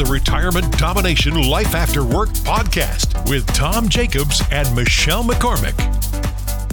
the 0.00 0.10
Retirement 0.10 0.78
Domination 0.78 1.34
Life 1.42 1.74
After 1.74 2.02
Work 2.02 2.30
podcast 2.30 3.28
with 3.28 3.46
Tom 3.48 3.86
Jacobs 3.86 4.42
and 4.50 4.74
Michelle 4.74 5.22
McCormick. 5.22 5.76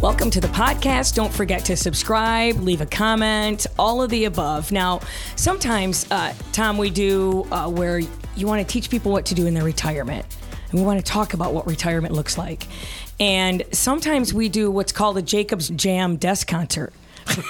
Welcome 0.02 0.30
to 0.30 0.40
the 0.40 0.48
podcast. 0.48 1.16
Don't 1.16 1.34
forget 1.34 1.66
to 1.66 1.76
subscribe, 1.76 2.56
leave 2.62 2.80
a 2.80 2.86
comment, 2.86 3.68
all 3.78 4.02
of 4.02 4.10
the 4.12 4.24
above. 4.24 4.72
Now, 4.72 5.02
sometimes, 5.36 6.10
uh, 6.10 6.34
Tom, 6.54 6.78
we 6.78 6.90
do 6.90 7.46
uh, 7.52 7.70
where 7.70 8.00
you 8.00 8.48
want 8.48 8.66
to 8.66 8.74
teach 8.74 8.90
people 8.90 9.12
what 9.12 9.26
to 9.26 9.36
do 9.36 9.46
in 9.46 9.54
their 9.54 9.66
retirement. 9.66 10.26
And 10.72 10.80
we 10.80 10.86
want 10.86 10.98
to 10.98 11.12
talk 11.12 11.34
about 11.34 11.54
what 11.54 11.68
retirement 11.68 12.14
looks 12.14 12.38
like. 12.38 12.66
And 13.20 13.64
sometimes 13.74 14.34
we 14.34 14.48
do 14.48 14.72
what's 14.72 14.94
called 14.94 15.18
a 15.18 15.22
Jacobs 15.22 15.68
Jam 15.68 16.16
desk 16.16 16.48
concert. 16.48 16.94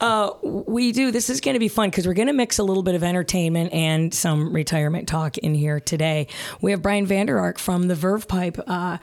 uh, 0.00 0.30
we 0.42 0.92
do. 0.92 1.10
This 1.10 1.30
is 1.30 1.40
going 1.40 1.54
to 1.54 1.60
be 1.60 1.68
fun 1.68 1.90
because 1.90 2.06
we're 2.06 2.14
going 2.14 2.28
to 2.28 2.32
mix 2.32 2.58
a 2.58 2.62
little 2.62 2.82
bit 2.82 2.94
of 2.94 3.02
entertainment 3.02 3.72
and 3.72 4.12
some 4.12 4.52
retirement 4.52 5.08
talk 5.08 5.38
in 5.38 5.54
here 5.54 5.80
today. 5.80 6.26
We 6.60 6.70
have 6.70 6.82
Brian 6.82 7.06
Vander 7.06 7.38
Ark 7.38 7.58
from 7.58 7.88
the 7.88 7.94
Verve 7.94 8.28
Pipe. 8.28 8.58
Uh, 8.66 8.98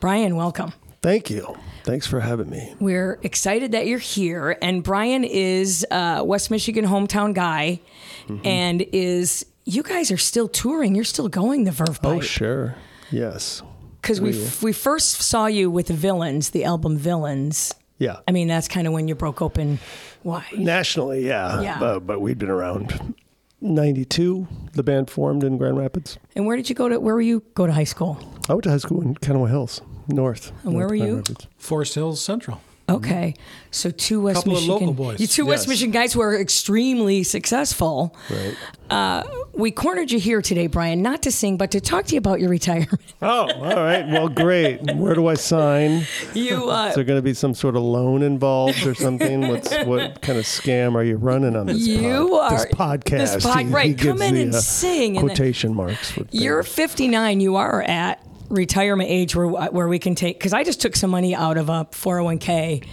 Brian, 0.00 0.36
welcome. 0.36 0.72
Thank 1.02 1.30
you. 1.30 1.56
Thanks 1.82 2.06
for 2.06 2.20
having 2.20 2.48
me. 2.48 2.74
We're 2.78 3.18
excited 3.22 3.72
that 3.72 3.86
you're 3.86 3.98
here. 3.98 4.56
And 4.62 4.84
Brian 4.84 5.24
is 5.24 5.84
a 5.90 6.22
West 6.24 6.50
Michigan 6.50 6.84
hometown 6.84 7.34
guy 7.34 7.80
mm-hmm. 8.28 8.46
and 8.46 8.82
is, 8.92 9.44
you 9.64 9.82
guys 9.82 10.12
are 10.12 10.16
still 10.16 10.48
touring. 10.48 10.94
You're 10.94 11.04
still 11.04 11.28
going 11.28 11.64
the 11.64 11.72
Verve 11.72 12.00
Pipe. 12.00 12.18
Oh, 12.18 12.20
sure. 12.20 12.76
Yes. 13.10 13.62
Because 14.00 14.20
we, 14.20 14.30
we, 14.30 14.48
we 14.62 14.72
first 14.72 15.22
saw 15.22 15.46
you 15.46 15.70
with 15.70 15.88
Villains, 15.88 16.50
the 16.50 16.64
album 16.64 16.96
Villains. 16.96 17.74
Yeah. 18.02 18.18
I 18.26 18.32
mean, 18.32 18.48
that's 18.48 18.66
kind 18.66 18.88
of 18.88 18.92
when 18.92 19.06
you 19.06 19.14
broke 19.14 19.40
open. 19.40 19.78
Why? 20.24 20.44
Nationally, 20.56 21.24
yeah. 21.24 21.60
Yeah. 21.60 21.80
Uh, 21.80 22.00
but 22.00 22.20
we'd 22.20 22.38
been 22.38 22.50
around. 22.50 23.14
92, 23.60 24.48
the 24.72 24.82
band 24.82 25.08
formed 25.08 25.44
in 25.44 25.56
Grand 25.56 25.78
Rapids. 25.78 26.18
And 26.34 26.44
where 26.44 26.56
did 26.56 26.68
you 26.68 26.74
go 26.74 26.88
to? 26.88 26.98
Where 26.98 27.14
were 27.14 27.20
you 27.20 27.44
go 27.54 27.64
to 27.64 27.72
high 27.72 27.84
school? 27.84 28.18
I 28.48 28.54
went 28.54 28.64
to 28.64 28.70
high 28.70 28.78
school 28.78 29.02
in 29.02 29.14
Kenowa 29.14 29.48
Hills, 29.48 29.80
North. 30.08 30.50
And 30.64 30.74
where 30.74 30.88
were 30.88 30.96
you? 30.96 31.18
Rapids. 31.18 31.46
Forest 31.58 31.94
Hills 31.94 32.20
Central. 32.20 32.60
Okay, 32.96 33.34
so 33.70 33.90
two 33.90 34.20
West 34.22 34.36
Couple 34.38 34.52
Michigan, 34.52 34.74
of 34.74 34.80
local 34.80 34.94
boys. 34.94 35.20
you 35.20 35.26
two 35.26 35.46
West 35.46 35.68
Michigan 35.68 35.92
guys 35.92 36.12
who 36.12 36.20
are 36.20 36.38
extremely 36.38 37.22
successful. 37.22 38.14
Right. 38.30 38.56
Uh, 38.90 39.24
we 39.54 39.70
cornered 39.70 40.10
you 40.10 40.18
here 40.18 40.42
today, 40.42 40.66
Brian, 40.66 41.00
not 41.00 41.22
to 41.22 41.32
sing, 41.32 41.56
but 41.56 41.70
to 41.70 41.80
talk 41.80 42.04
to 42.06 42.14
you 42.14 42.18
about 42.18 42.40
your 42.40 42.50
retirement. 42.50 43.00
Oh, 43.22 43.48
all 43.52 43.76
right. 43.76 44.04
Well, 44.08 44.28
great. 44.28 44.80
Where 44.96 45.14
do 45.14 45.28
I 45.28 45.34
sign? 45.34 46.04
You, 46.34 46.68
uh, 46.70 46.88
Is 46.88 46.96
there 46.96 47.04
going 47.04 47.18
to 47.18 47.22
be 47.22 47.34
some 47.34 47.54
sort 47.54 47.76
of 47.76 47.82
loan 47.82 48.22
involved 48.22 48.84
or 48.84 48.94
something? 48.96 49.46
What's 49.48 49.72
what 49.84 50.20
kind 50.22 50.38
of 50.40 50.44
scam 50.44 50.96
are 50.96 51.04
you 51.04 51.16
running 51.18 51.54
on 51.54 51.66
this? 51.66 51.78
You 51.86 52.28
pod- 52.30 52.52
are- 52.52 52.56
this 52.58 52.64
podcast. 52.74 53.34
this 53.34 53.44
pod- 53.44 53.58
He- 53.60 53.64
he 53.68 53.70
right, 53.70 53.98
come 53.98 54.20
in 54.22 54.34
the, 54.34 54.42
and 54.42 54.54
uh, 54.56 54.60
sing 54.60 55.16
Quotation 55.16 55.72
marks. 55.72 56.18
You're 56.32 56.64
59. 56.64 57.40
You 57.40 57.54
are 57.56 57.82
at 57.82 58.20
retirement 58.52 59.10
age 59.10 59.34
where 59.34 59.48
where 59.48 59.88
we 59.88 59.98
can 59.98 60.14
take 60.14 60.38
because 60.38 60.52
I 60.52 60.62
just 60.62 60.80
took 60.80 60.94
some 60.94 61.10
money 61.10 61.34
out 61.34 61.56
of 61.56 61.68
a 61.68 61.86
401k, 61.86 62.86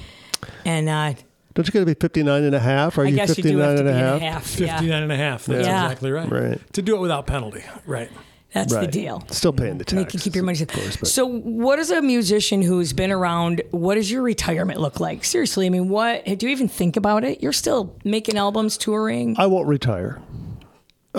and 0.66 0.90
uh, 0.90 1.14
Don't 1.54 1.68
you 1.68 1.72
got 1.74 1.82
to 1.82 1.86
be 1.86 1.94
59 1.94 2.44
and 2.44 2.56
a 2.56 2.60
half? 2.60 2.98
Are 2.98 3.06
I 3.06 3.10
you 3.10 3.16
guess 3.16 3.30
you 3.30 3.36
59 3.44 3.56
do 3.58 3.62
have 3.62 3.76
to 3.76 3.80
and 3.80 3.88
be 3.88 3.92
a 3.92 3.98
in 3.98 4.00
half? 4.00 4.22
a 4.22 4.26
half. 4.26 4.44
59 4.48 4.88
Yeah, 4.88 4.98
and 4.98 5.12
a 5.12 5.16
half. 5.18 5.46
That's 5.46 5.68
Yeah. 5.68 5.84
exactly 5.86 6.12
right. 6.12 6.30
Right. 6.32 6.74
To 6.74 6.82
do 6.82 6.96
it 6.96 7.00
without 7.00 7.28
penalty. 7.28 7.64
Right. 7.86 8.10
that's 8.54 8.74
Right. 8.74 8.82
the 8.86 8.92
deal. 8.92 9.24
Still 9.30 9.54
paying 9.54 9.78
the 9.78 9.84
tax. 9.84 9.92
And 9.94 10.00
you 10.02 10.06
can 10.08 10.20
keep 10.20 10.34
your 10.36 10.44
money. 10.44 10.60
Of 10.62 10.70
course, 10.70 10.98
but 10.98 11.08
so, 11.10 11.26
what 11.28 11.76
does 11.76 11.92
a 11.92 12.02
musician 12.02 12.62
who's 12.64 12.94
been 12.94 13.12
around? 13.12 13.62
What 13.72 13.96
does 13.96 14.10
your 14.10 14.23
retirement 14.23 14.80
look 14.80 15.00
like? 15.00 15.23
Seriously, 15.26 15.66
I 15.68 15.70
mean, 15.70 15.90
what 15.90 16.26
do 16.26 16.46
you 16.48 16.52
even 16.52 16.68
think 16.68 16.96
about 16.98 17.23
it? 17.23 17.44
You're 17.44 17.54
still 17.54 17.96
making 18.04 18.38
albums, 18.38 18.76
touring. 18.78 19.36
I 19.38 19.46
won't 19.48 19.68
retire. 19.68 20.20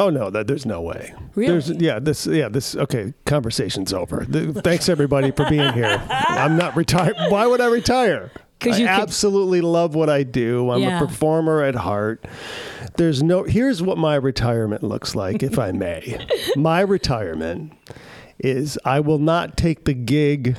Oh 0.00 0.08
no, 0.08 0.30
that 0.30 0.46
there's 0.46 0.64
no 0.64 0.80
way. 0.80 1.14
Really? 1.34 1.52
There's 1.52 1.68
yeah, 1.70 1.98
this 1.98 2.26
yeah, 2.26 2.48
this 2.48 2.74
okay, 2.74 3.12
conversation's 3.26 3.92
over. 3.92 4.24
Th- 4.24 4.54
Thanks 4.56 4.88
everybody 4.88 5.30
for 5.30 5.48
being 5.50 5.72
here. 5.75 6.02
I'm 6.08 6.56
not 6.56 6.75
retired. 6.75 7.16
Why 7.28 7.47
would 7.47 7.60
I 7.60 7.66
retire? 7.66 8.32
Because 8.58 8.78
you 8.80 8.86
could- 8.86 8.92
absolutely 8.92 9.60
love 9.60 9.94
what 9.94 10.08
I 10.08 10.22
do. 10.22 10.70
I'm 10.70 10.80
Yeah. 10.80 10.97
a 11.02 11.06
performer 11.06 11.62
at 11.62 11.75
heart. 11.75 12.25
There's 12.97 13.22
no 13.22 13.42
here's 13.44 13.82
what 13.82 13.98
my 13.98 14.14
retirement 14.14 14.82
looks 14.82 15.14
like 15.14 15.42
if 15.42 15.58
I 15.58 15.70
may. 15.72 16.19
my 16.56 16.80
retirement 16.80 17.75
is 18.38 18.78
I 18.86 19.00
will 19.00 19.19
not 19.19 19.58
take 19.58 19.84
the 19.84 19.92
gig 19.94 20.56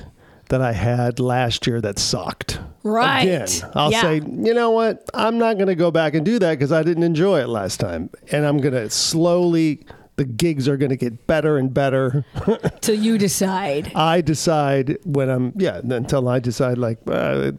that 0.51 0.61
I 0.61 0.73
had 0.73 1.17
last 1.19 1.65
year 1.65 1.79
that 1.79 1.97
sucked. 1.97 2.59
Right. 2.83 3.21
Again, 3.23 3.47
I'll 3.73 3.89
Yeah. 3.91 4.01
say, 4.01 4.15
you 4.15 4.53
know 4.53 4.71
what? 4.71 5.09
I'm 5.13 5.37
not 5.37 5.55
going 5.55 5.67
to 5.67 5.75
go 5.75 5.91
back 5.91 6.13
and 6.13 6.25
do 6.25 6.39
that 6.39 6.51
because 6.51 6.73
I 6.73 6.83
didn't 6.83 7.03
enjoy 7.03 7.39
it 7.39 7.47
last 7.47 7.79
time. 7.79 8.09
And 8.33 8.45
I'm 8.45 8.57
going 8.57 8.73
to 8.73 8.89
slowly, 8.89 9.85
the 10.17 10.25
gigs 10.25 10.67
are 10.67 10.75
going 10.75 10.89
to 10.89 10.97
get 10.97 11.25
better 11.25 11.57
and 11.57 11.73
better. 11.73 12.25
Till 12.81 12.95
you 12.95 13.17
decide. 13.17 13.93
I 13.95 14.19
decide 14.19 14.97
when 15.05 15.29
I'm, 15.29 15.53
yeah, 15.55 15.77
until 15.89 16.27
I 16.27 16.39
decide, 16.39 16.77
like, 16.77 16.99
uh, 17.07 17.51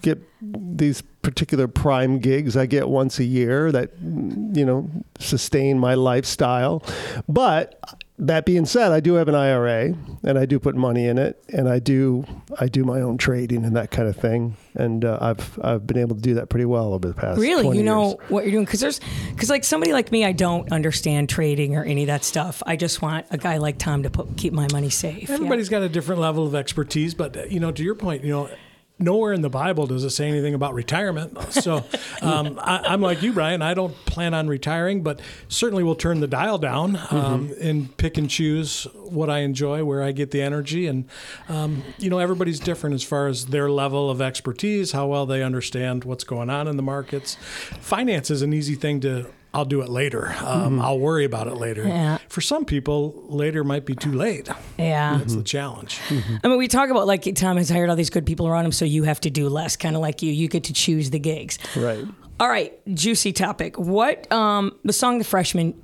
get 0.00 0.18
these 0.40 1.02
particular 1.20 1.68
prime 1.68 2.18
gigs 2.18 2.56
I 2.56 2.64
get 2.64 2.88
once 2.88 3.18
a 3.18 3.24
year 3.24 3.70
that, 3.72 3.90
you 4.00 4.64
know, 4.64 4.88
sustain 5.18 5.78
my 5.78 5.92
lifestyle. 5.94 6.82
But 7.28 7.78
that 8.20 8.44
being 8.44 8.66
said, 8.66 8.90
I 8.90 9.00
do 9.00 9.14
have 9.14 9.28
an 9.28 9.34
IRA 9.34 9.94
and 10.24 10.38
I 10.38 10.44
do 10.44 10.58
put 10.58 10.74
money 10.74 11.06
in 11.06 11.18
it 11.18 11.42
and 11.52 11.68
I 11.68 11.78
do 11.78 12.24
I 12.58 12.66
do 12.66 12.84
my 12.84 13.00
own 13.00 13.16
trading 13.16 13.64
and 13.64 13.76
that 13.76 13.90
kind 13.90 14.08
of 14.08 14.16
thing 14.16 14.56
and 14.74 15.04
uh, 15.04 15.18
I've 15.20 15.58
I've 15.62 15.86
been 15.86 15.98
able 15.98 16.16
to 16.16 16.22
do 16.22 16.34
that 16.34 16.48
pretty 16.48 16.64
well 16.64 16.94
over 16.94 17.06
the 17.06 17.14
past 17.14 17.38
Really, 17.40 17.62
20 17.62 17.78
you 17.78 17.84
know 17.84 18.08
years. 18.08 18.30
what 18.30 18.44
you're 18.44 18.52
doing 18.52 18.64
because 18.64 18.80
there's 18.80 19.00
because 19.30 19.48
like 19.50 19.62
somebody 19.64 19.92
like 19.92 20.10
me, 20.10 20.24
I 20.24 20.32
don't 20.32 20.70
understand 20.72 21.28
trading 21.28 21.76
or 21.76 21.84
any 21.84 22.02
of 22.02 22.06
that 22.08 22.24
stuff. 22.24 22.62
I 22.66 22.74
just 22.76 23.00
want 23.02 23.26
a 23.30 23.38
guy 23.38 23.58
like 23.58 23.78
Tom 23.78 24.02
to 24.02 24.10
put, 24.10 24.36
keep 24.36 24.52
my 24.52 24.66
money 24.72 24.90
safe. 24.90 25.28
Yeah. 25.28 25.34
Everybody's 25.36 25.68
got 25.68 25.82
a 25.82 25.88
different 25.88 26.20
level 26.20 26.46
of 26.46 26.54
expertise, 26.54 27.14
but 27.14 27.36
uh, 27.36 27.44
you 27.44 27.60
know, 27.60 27.70
to 27.70 27.82
your 27.84 27.94
point, 27.94 28.24
you 28.24 28.30
know, 28.32 28.50
nowhere 28.98 29.32
in 29.32 29.42
the 29.42 29.50
Bible 29.50 29.86
does 29.86 30.04
it 30.04 30.10
say 30.10 30.28
anything 30.28 30.54
about 30.54 30.74
retirement. 30.74 31.36
So 31.52 31.84
um, 32.22 32.58
I, 32.62 32.80
I'm 32.86 33.00
like 33.00 33.22
you, 33.22 33.32
Brian. 33.32 33.62
I 33.62 33.74
don't 33.74 33.94
plan 34.06 34.34
on 34.34 34.48
retiring, 34.48 35.02
but 35.02 35.20
certainly 35.48 35.82
we'll 35.84 35.94
turn 35.94 36.20
the 36.20 36.26
dial 36.26 36.58
down 36.58 36.98
um, 37.10 37.52
and 37.60 37.96
pick 37.96 38.18
and 38.18 38.28
choose 38.28 38.86
what 38.94 39.30
I 39.30 39.40
enjoy, 39.40 39.84
where 39.84 40.02
I 40.02 40.12
get 40.12 40.30
the 40.30 40.42
energy, 40.42 40.86
and 40.86 41.04
um, 41.48 41.82
you 41.98 42.10
know, 42.10 42.18
everybody's 42.18 42.60
different 42.60 42.94
as 42.94 43.02
far 43.02 43.28
as 43.28 43.46
their 43.46 43.70
level 43.70 44.10
of 44.10 44.20
expertise, 44.20 44.92
how 44.92 45.06
well 45.06 45.26
they 45.26 45.42
understand 45.42 46.04
what's 46.04 46.24
going 46.24 46.50
on 46.50 46.68
in 46.68 46.76
the 46.76 46.82
markets. 46.82 47.36
Finance 47.80 48.30
is 48.30 48.42
an 48.42 48.52
easy 48.52 48.74
thing 48.74 49.00
to. 49.00 49.26
I'll 49.54 49.64
do 49.64 49.80
it 49.80 49.88
later. 49.88 50.34
Um, 50.44 50.80
I'll 50.80 50.98
worry 50.98 51.24
about 51.24 51.46
it 51.46 51.54
later. 51.54 51.86
Yeah. 51.86 52.18
For 52.28 52.40
some 52.40 52.64
people, 52.64 53.24
later 53.28 53.64
might 53.64 53.86
be 53.86 53.94
too 53.94 54.12
late. 54.12 54.48
yeah. 54.76 55.16
That's 55.18 55.34
the 55.34 55.42
challenge. 55.42 55.98
I 56.10 56.48
mean, 56.48 56.58
we 56.58 56.68
talk 56.68 56.90
about 56.90 57.06
like 57.06 57.22
Tom 57.34 57.56
has 57.56 57.70
hired 57.70 57.88
all 57.90 57.96
these 57.96 58.10
good 58.10 58.26
people 58.26 58.46
around 58.46 58.66
him, 58.66 58.72
so 58.72 58.84
you 58.84 59.04
have 59.04 59.20
to 59.20 59.30
do 59.30 59.48
less. 59.48 59.76
Kind 59.76 59.96
of 59.96 60.02
like 60.02 60.22
you, 60.22 60.32
you 60.32 60.48
get 60.48 60.64
to 60.64 60.72
choose 60.72 61.10
the 61.10 61.18
gigs. 61.18 61.58
Right. 61.76 62.04
All 62.40 62.48
right, 62.48 62.72
juicy 62.94 63.32
topic. 63.32 63.78
What 63.78 64.30
um 64.30 64.76
the 64.84 64.92
song 64.92 65.18
"The 65.18 65.24
Freshman," 65.24 65.74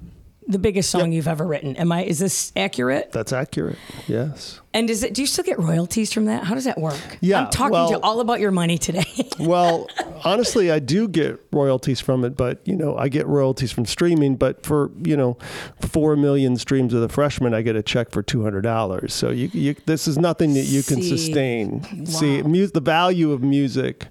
the 0.47 0.59
biggest 0.59 0.91
song 0.91 1.13
you've 1.13 1.29
ever 1.29 1.47
written? 1.47 1.77
Am 1.77 1.91
I? 1.93 2.05
Is 2.05 2.19
this 2.19 2.53
accurate? 2.57 3.13
That's 3.13 3.33
accurate. 3.33 3.79
Yes. 4.07 4.61
And 4.75 4.89
does 4.89 5.03
it? 5.05 5.15
Do 5.15 5.23
you 5.23 5.27
still 5.27 5.45
get 5.45 5.59
royalties 5.59 6.13
from 6.13 6.25
that? 6.27 6.45
How 6.45 6.55
does 6.55 6.65
that 6.65 6.79
work? 6.79 7.19
Yeah, 7.21 7.45
I'm 7.45 7.51
talking 7.51 7.73
well- 7.73 7.89
to 7.89 7.95
you 7.95 8.01
all 8.01 8.21
about 8.21 8.41
your 8.41 8.51
money 8.51 8.79
today. 8.79 9.05
Well, 9.37 9.89
honestly, 10.25 10.71
I 10.71 10.79
do 10.79 11.09
get 11.09 11.41
royalties 11.53 12.01
from 12.01 12.25
it, 12.25 12.37
but 12.37 12.61
you 12.65 12.77
know, 12.77 12.97
I 12.97 13.09
get 13.09 13.27
royalties 13.27 13.73
from 13.73 13.85
streaming. 13.85 14.37
But 14.37 14.65
for 14.65 14.93
you 15.05 15.17
know, 15.17 15.39
four 15.81 16.15
million 16.15 16.57
streams 16.57 16.95
of 16.95 17.01
the 17.01 17.09
freshman, 17.09 17.53
I 17.53 17.63
get 17.63 17.75
a 17.75 17.83
check 17.83 18.11
for 18.13 18.23
two 18.23 18.45
hundred 18.45 18.61
dollars. 18.63 19.13
So 19.13 19.31
you, 19.31 19.51
you, 19.53 19.75
this 19.87 20.07
is 20.07 20.17
nothing 20.19 20.55
that 20.55 20.63
you 20.67 20.85
can 20.85 21.03
See. 21.03 21.09
sustain. 21.17 22.07
See, 22.07 22.43
mu- 22.43 22.69
the 22.69 22.81
value 22.81 23.33
of 23.33 23.43
music 23.43 24.07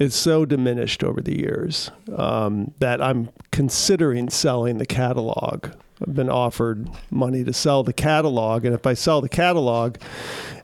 is 0.00 0.14
so 0.14 0.46
diminished 0.46 1.04
over 1.04 1.20
the 1.20 1.38
years 1.38 1.90
um, 2.16 2.72
that 2.80 3.02
I'm 3.02 3.28
considering 3.52 4.30
selling 4.30 4.78
the 4.78 4.86
catalog. 4.86 5.66
I've 6.00 6.14
been 6.14 6.30
offered 6.30 6.88
money 7.10 7.44
to 7.44 7.52
sell 7.52 7.84
the 7.84 7.92
catalog, 7.92 8.64
and 8.64 8.74
if 8.74 8.86
I 8.86 8.94
sell 8.94 9.20
the 9.20 9.28
catalog 9.28 9.98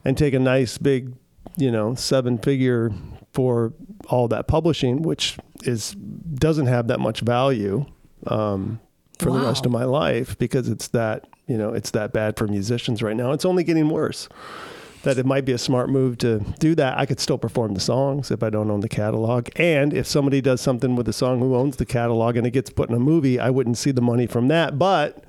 and 0.04 0.16
take 0.16 0.32
a 0.32 0.38
nice 0.38 0.78
big, 0.78 1.12
you 1.58 1.70
know, 1.70 1.94
seven 1.94 2.38
figure 2.38 2.90
for 3.34 3.74
all 4.08 4.26
that 4.28 4.48
publishing, 4.48 5.02
which 5.02 5.36
is 5.64 5.92
doesn't 5.92 6.66
have 6.66 6.88
that 6.88 7.00
much 7.00 7.20
value 7.20 7.84
um, 8.28 8.80
for 9.18 9.30
the 9.30 9.40
rest 9.40 9.66
of 9.66 9.72
my 9.72 9.84
life 9.84 10.38
because 10.38 10.68
it's 10.68 10.88
that 10.88 11.26
you 11.46 11.58
know 11.58 11.74
it's 11.74 11.90
that 11.90 12.14
bad 12.14 12.38
for 12.38 12.46
musicians 12.46 13.02
right 13.02 13.16
now. 13.16 13.32
It's 13.32 13.44
only 13.44 13.64
getting 13.64 13.90
worse. 13.90 14.30
That 15.06 15.18
it 15.18 15.24
might 15.24 15.44
be 15.44 15.52
a 15.52 15.58
smart 15.58 15.88
move 15.88 16.18
to 16.18 16.40
do 16.58 16.74
that. 16.74 16.98
I 16.98 17.06
could 17.06 17.20
still 17.20 17.38
perform 17.38 17.74
the 17.74 17.80
songs 17.80 18.32
if 18.32 18.42
I 18.42 18.50
don't 18.50 18.68
own 18.72 18.80
the 18.80 18.88
catalog. 18.88 19.48
And 19.54 19.94
if 19.94 20.04
somebody 20.04 20.40
does 20.40 20.60
something 20.60 20.96
with 20.96 21.06
the 21.06 21.12
song 21.12 21.38
who 21.38 21.54
owns 21.54 21.76
the 21.76 21.86
catalog 21.86 22.36
and 22.36 22.44
it 22.44 22.50
gets 22.50 22.70
put 22.70 22.90
in 22.90 22.96
a 22.96 22.98
movie, 22.98 23.38
I 23.38 23.50
wouldn't 23.50 23.78
see 23.78 23.92
the 23.92 24.00
money 24.00 24.26
from 24.26 24.48
that. 24.48 24.80
But 24.80 25.22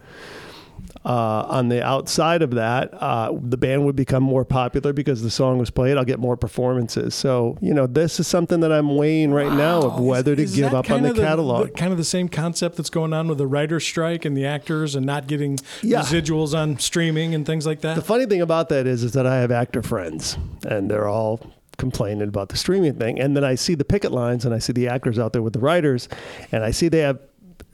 Uh, 1.06 1.46
on 1.48 1.70
the 1.70 1.82
outside 1.84 2.42
of 2.42 2.52
that, 2.52 2.94
uh, 2.94 3.32
the 3.42 3.56
band 3.58 3.86
would 3.86 3.96
become 3.96 4.22
more 4.24 4.44
popular 4.44 4.92
because 4.92 5.22
the 5.22 5.30
song 5.30 5.58
was 5.58 5.70
played. 5.70 5.96
I'll 5.98 6.04
get 6.04 6.20
more 6.20 6.36
performances. 6.36 7.16
So, 7.16 7.58
you 7.62 7.74
know, 7.74 7.88
this 7.88 8.20
is 8.20 8.28
something 8.28 8.60
that 8.60 8.72
I'm 8.74 8.96
weighing 8.98 9.32
right 9.32 9.52
now 9.52 9.82
of 9.84 10.00
whether 10.02 10.36
to 10.36 10.42
Is 10.42 10.56
give 10.56 10.74
up 10.74 10.90
on 10.92 11.02
kind 11.02 11.06
the 11.06 11.14
catalog. 11.14 11.68
The, 11.68 11.72
kind 11.74 11.92
of 11.94 11.98
the 11.98 12.04
same 12.04 12.28
concept 12.28 12.76
that's 12.76 12.90
going 12.90 13.14
on 13.14 13.28
with 13.30 13.38
the 13.38 13.48
writer's 13.48 13.86
strike 13.86 14.26
and 14.26 14.36
the 14.36 14.46
actors 14.46 14.96
and 14.96 15.06
not 15.06 15.28
getting 15.28 15.58
Yeah. 15.82 16.02
residuals 16.02 16.54
on 16.58 16.78
streaming 16.80 17.34
and 17.34 17.46
things 17.46 17.66
like 17.66 17.82
that. 17.82 17.96
The 17.96 18.02
funny 18.02 18.26
thing 18.26 18.42
about 18.42 18.68
that 18.70 18.86
is, 18.86 19.04
is 19.04 19.14
that 19.14 19.26
I 19.26 19.38
have 19.40 19.52
actor 19.52 19.82
friends, 19.82 20.38
and 20.68 20.92
they're 20.92 21.08
all 21.08 21.40
complaining 21.78 22.28
about 22.28 22.50
the 22.50 22.58
streaming 22.58 22.96
thing. 22.96 23.20
And 23.20 23.38
then 23.38 23.44
I 23.44 23.56
see 23.56 23.76
the 23.76 23.86
picket 23.86 24.12
lines, 24.12 24.44
and 24.46 24.54
I 24.54 24.60
see 24.60 24.74
the 24.74 24.88
actors 24.90 25.18
out 25.20 25.32
there 25.32 25.42
with 25.42 25.54
the 25.54 25.60
writers, 25.60 26.10
and 26.52 26.64
I 26.64 26.72
see 26.72 26.90
they 26.90 27.00
have, 27.00 27.20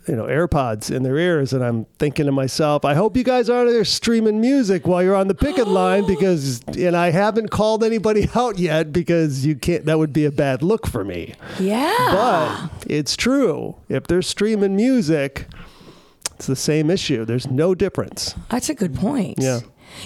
you 0.07 0.15
know, 0.15 0.25
AirPods 0.25 0.93
in 0.93 1.03
their 1.03 1.17
ears, 1.17 1.53
and 1.53 1.63
I'm 1.63 1.85
thinking 1.99 2.25
to 2.25 2.31
myself, 2.31 2.83
I 2.85 2.93
hope 2.93 3.15
you 3.15 3.23
guys 3.23 3.49
aren't 3.49 3.69
there 3.69 3.85
streaming 3.85 4.41
music 4.41 4.85
while 4.85 5.01
you're 5.01 5.15
on 5.15 5.27
the 5.27 5.35
picket 5.35 5.67
line, 5.81 6.05
because, 6.05 6.61
and 6.67 6.95
I 6.95 7.11
haven't 7.11 7.49
called 7.49 7.83
anybody 7.83 8.29
out 8.35 8.59
yet 8.59 8.91
because 8.91 9.45
you 9.45 9.55
can't. 9.55 9.85
That 9.85 9.97
would 9.99 10.13
be 10.13 10.25
a 10.25 10.31
bad 10.31 10.61
look 10.63 10.87
for 10.87 11.03
me. 11.03 11.35
Yeah. 11.59 11.93
But 12.69 12.85
it's 12.91 13.15
true. 13.15 13.75
If 13.89 14.07
they're 14.07 14.21
streaming 14.21 14.75
music. 14.75 15.47
It's 16.35 16.47
the 16.47 16.55
same 16.55 16.89
issue. 16.89 17.23
There's 17.23 17.49
no 17.49 17.73
difference. 17.75 18.35
That's 18.49 18.67
a 18.67 18.73
good 18.73 18.95
point. 18.95 19.35
Yeah. 19.39 19.59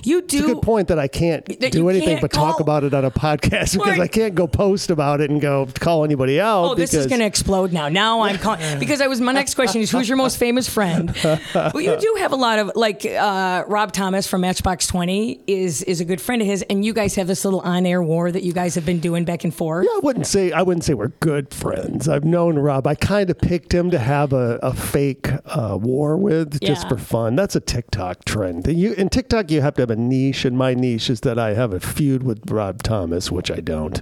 You 0.04 0.22
do. 0.22 0.38
It's 0.38 0.46
a 0.50 0.54
good 0.54 0.62
point 0.62 0.88
that 0.90 1.00
I 1.00 1.08
can't 1.08 1.46
That 1.60 1.72
do 1.72 1.90
anything 1.90 2.10
can't 2.10 2.22
but 2.22 2.32
talk 2.32 2.60
about 2.60 2.84
it 2.84 2.94
on 2.94 3.06
a 3.06 3.12
podcast 3.12 3.74
because. 3.78 3.98
I 4.00 4.08
can't 4.08 4.36
go 4.36 4.48
post 4.48 4.90
about 4.92 5.22
it 5.22 5.30
and 5.32 5.42
go 5.42 5.68
call 5.80 6.04
anybody 6.04 6.40
out. 6.40 6.64
Oh, 6.66 6.76
this 6.76 6.94
is 6.94 7.08
going 7.08 7.20
to 7.20 7.26
explode 7.26 7.74
now. 7.74 7.90
Now 7.90 8.22
I'm 8.22 8.38
calling 8.46 8.80
because 8.80 9.02
I 9.02 9.08
was 9.08 9.20
my 9.20 9.32
next 9.32 9.56
question 9.56 9.82
is 9.82 9.90
who's 9.92 10.08
your 10.08 10.18
most 10.18 10.38
famous 10.38 10.70
friend? 10.70 11.16
well, 11.24 11.82
you 11.82 11.98
do 12.00 12.16
have 12.20 12.32
a 12.32 12.36
lot 12.36 12.60
of 12.60 12.72
like 12.76 13.06
uh, 13.06 13.64
Rob 13.68 13.92
Thomas 13.92 14.28
from 14.28 14.42
Matchbox 14.42 14.88
Twenty 14.88 15.42
is 15.48 15.82
is 15.84 16.00
a 16.00 16.06
good 16.06 16.22
friend 16.22 16.42
of 16.42 16.48
his, 16.48 16.62
and 16.70 16.86
you 16.86 16.94
guys 16.94 17.16
have 17.16 17.28
this 17.28 17.44
little 17.44 17.62
on 17.62 17.86
air 17.86 18.04
war 18.04 18.32
that 18.32 18.44
you 18.44 18.54
guys 18.54 18.76
have 18.76 18.86
been 18.86 19.00
doing 19.00 19.26
back 19.26 19.44
and 19.44 19.54
forth. 19.54 19.86
Yeah, 19.86 19.96
I 19.98 20.00
wouldn't 20.04 20.28
say 20.28 20.52
I 20.52 20.62
wouldn't 20.62 20.84
say 20.84 20.94
we're 20.94 21.08
good 21.20 21.54
friends. 21.54 22.08
I've 22.08 22.24
known 22.26 22.60
Rob. 22.60 22.86
I 22.88 22.96
kind 22.96 23.30
of 23.30 23.38
picked 23.40 23.74
him 23.74 23.90
to 23.92 24.00
have 24.00 24.32
a, 24.34 24.60
a 24.62 24.74
fake 24.74 25.30
uh, 25.46 25.78
war 25.82 26.18
with 26.18 26.60
just 26.62 26.84
Yeah. 26.84 26.90
for 26.90 26.98
fun. 26.98 27.36
That's 27.36 27.56
a 27.56 27.60
TikTok 27.62 28.26
trend. 28.26 28.68
You 28.68 28.94
in 28.94 29.10
TikTok 29.10 29.50
you 29.52 29.62
have 29.62 29.74
to 29.78 29.84
have 29.84 29.92
a 29.92 29.96
niche, 29.96 30.46
and 30.46 30.58
my 30.58 30.74
niche 30.74 31.10
is 31.10 31.22
that 31.22 31.40
I 31.40 31.54
have 31.54 31.74
a 31.74 31.80
feud 31.80 32.24
with 32.24 32.50
Rob 32.50 32.84
Thomas, 32.84 33.32
which 33.32 33.50
I 33.50 33.60
don't. 33.62 34.02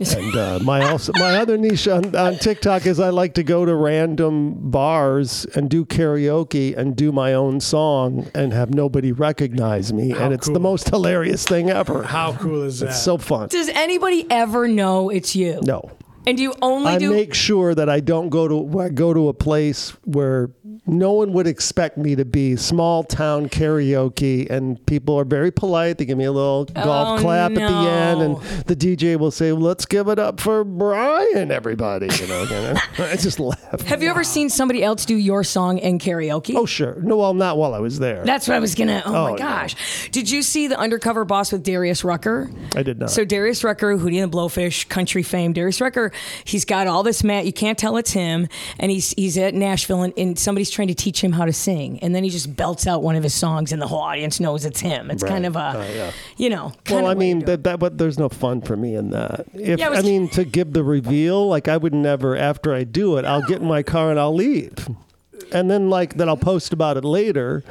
And 0.00 0.36
uh, 0.36 0.58
my 0.62 0.88
also 0.88 1.12
my 1.16 1.36
other 1.38 1.56
niche 1.56 1.86
on, 1.88 2.14
on 2.16 2.36
TikTok 2.36 2.86
is 2.86 2.98
I 2.98 3.10
like 3.10 3.34
to 3.34 3.42
go 3.42 3.64
to 3.64 3.74
random 3.74 4.70
bars 4.70 5.44
and 5.54 5.68
do 5.68 5.84
karaoke 5.84 6.76
and 6.76 6.96
do 6.96 7.12
my 7.12 7.34
own 7.34 7.60
song 7.60 8.28
and 8.34 8.52
have 8.52 8.72
nobody 8.72 9.12
recognize 9.12 9.92
me, 9.92 10.10
How 10.10 10.24
and 10.24 10.34
it's 10.34 10.48
the 10.48 10.60
most 10.60 10.88
hilarious 10.88 11.44
thing 11.44 11.70
ever. 11.70 12.02
How 12.04 12.32
cool 12.32 12.62
is 12.62 12.80
that? 12.80 12.90
It's 12.90 13.02
so 13.02 13.18
fun. 13.18 13.48
Does 13.48 13.68
anybody 13.68 14.26
ever 14.30 14.68
know 14.68 15.10
it's 15.10 15.36
you? 15.36 15.60
No. 15.62 15.90
And 16.26 16.36
do 16.36 16.42
you 16.42 16.54
only 16.60 16.92
I 16.92 16.98
do? 16.98 17.12
make 17.12 17.34
sure 17.34 17.74
that 17.74 17.88
I 17.88 18.00
don't 18.00 18.28
go 18.30 18.48
to 18.48 18.80
I 18.80 18.88
go 18.88 19.14
to 19.14 19.28
a 19.28 19.34
place 19.34 19.90
where 20.04 20.50
no 20.86 21.12
one 21.12 21.32
would 21.32 21.46
expect 21.46 21.96
me 21.98 22.14
to 22.16 22.24
be. 22.24 22.56
Small 22.56 23.02
town 23.04 23.48
karaoke, 23.48 24.48
and 24.50 24.84
people 24.86 25.18
are 25.18 25.24
very 25.24 25.50
polite. 25.50 25.98
They 25.98 26.04
give 26.04 26.18
me 26.18 26.24
a 26.24 26.32
little 26.32 26.64
golf 26.66 27.18
Oh, 27.18 27.22
clap 27.22 27.52
at 27.52 27.56
the 27.56 27.62
end, 27.62 28.22
and 28.22 28.36
the 28.66 28.76
DJ 28.76 29.16
will 29.18 29.30
say, 29.30 29.52
"Let's 29.52 29.86
give 29.86 30.08
it 30.08 30.18
up 30.18 30.40
for 30.40 30.64
Brian, 30.64 31.50
everybody." 31.50 32.08
You 32.20 32.26
know, 32.28 32.46
and 32.50 32.78
I 32.98 33.16
just 33.16 33.38
laugh. 33.40 33.80
have 33.82 34.02
you 34.02 34.10
ever 34.10 34.24
seen 34.24 34.48
somebody 34.48 34.82
else 34.84 35.04
do 35.06 35.16
your 35.16 35.44
song 35.44 35.78
in 35.78 35.98
karaoke? 35.98 36.54
Oh, 36.56 36.66
sure. 36.66 36.96
No, 37.02 37.16
well, 37.16 37.34
not 37.34 37.56
while 37.58 37.74
I 37.74 37.78
was 37.78 37.98
there. 37.98 38.24
That's 38.24 38.46
what 38.48 38.56
I 38.56 38.60
was 38.60 38.74
gonna. 38.74 39.02
Oh, 39.04 39.14
Oh, 39.14 39.24
my 39.24 39.30
no. 39.32 39.36
gosh! 39.38 40.08
Did 40.10 40.30
you 40.30 40.42
see 40.42 40.66
the 40.68 40.78
undercover 40.78 41.24
boss 41.24 41.52
with 41.52 41.62
Darius 41.62 42.04
Rucker? 42.04 42.50
I 42.76 42.82
did 42.82 42.98
not. 42.98 43.10
So 43.10 43.24
Darius 43.24 43.64
Rucker, 43.64 43.96
Hootie 43.96 44.22
and 44.22 44.32
the 44.32 44.36
Blowfish, 44.36 44.88
country 44.88 45.22
fame. 45.22 45.52
Darius 45.52 45.80
Rucker, 45.80 46.12
he's 46.44 46.64
got 46.64 46.86
all 46.86 47.02
this 47.02 47.22
mat. 47.24 47.46
You 47.46 47.52
can't 47.52 47.78
tell 47.78 47.96
it's 47.96 48.12
him, 48.12 48.48
and 48.78 48.90
he's 48.90 49.10
he's 49.12 49.36
at 49.38 49.54
Nashville, 49.54 50.02
and, 50.02 50.12
and 50.16 50.38
somebody's 50.38 50.70
trying 50.70 50.88
to 50.88 50.94
teach 50.94 51.22
him 51.22 51.32
how 51.32 51.44
to 51.44 51.52
sing, 51.52 51.98
and 52.00 52.14
then 52.14 52.24
he 52.24 52.30
just 52.30 52.54
belts 52.56 52.86
out 52.86 53.02
one 53.02 53.16
of 53.16 53.22
his 53.22 53.34
songs, 53.34 53.72
and 53.72 53.80
the 53.80 53.86
whole 53.86 54.00
audience 54.00 54.40
knows 54.40 54.64
it's 54.64 54.80
him. 54.80 55.10
It's 55.10 55.22
kind 55.22 55.46
of 55.46 55.56
a, 55.56 55.58
Uh, 55.58 55.86
yeah. 55.94 56.10
you 56.36 56.50
know. 56.50 56.72
Well, 56.90 57.06
I 57.06 57.14
mean 57.14 57.40
that, 57.40 57.64
that, 57.64 57.78
but 57.78 57.98
there's 57.98 58.18
no 58.18 58.28
fun 58.28 58.60
for 58.62 58.76
me 58.76 58.94
in 58.94 59.10
that. 59.10 59.46
If 59.54 59.78
Yeah, 59.78 59.88
was- 59.90 59.98
I 59.98 60.02
mean 60.02 60.28
to 60.30 60.44
give 60.44 60.72
the 60.72 60.82
reveal, 60.84 61.46
like 61.48 61.68
I 61.68 61.76
would 61.76 61.94
never. 61.94 62.36
After 62.36 62.74
I 62.74 62.84
do 62.84 63.16
it, 63.18 63.24
I'll 63.24 63.42
get 63.46 63.60
in 63.60 63.66
my 63.68 63.82
car 63.82 64.10
and 64.10 64.18
I'll 64.20 64.34
leave, 64.34 64.88
and 65.52 65.70
then 65.70 65.90
like 65.90 66.14
then 66.14 66.28
I'll 66.28 66.36
post 66.36 66.72
about 66.72 66.96
it 66.96 67.04
later, 67.04 67.62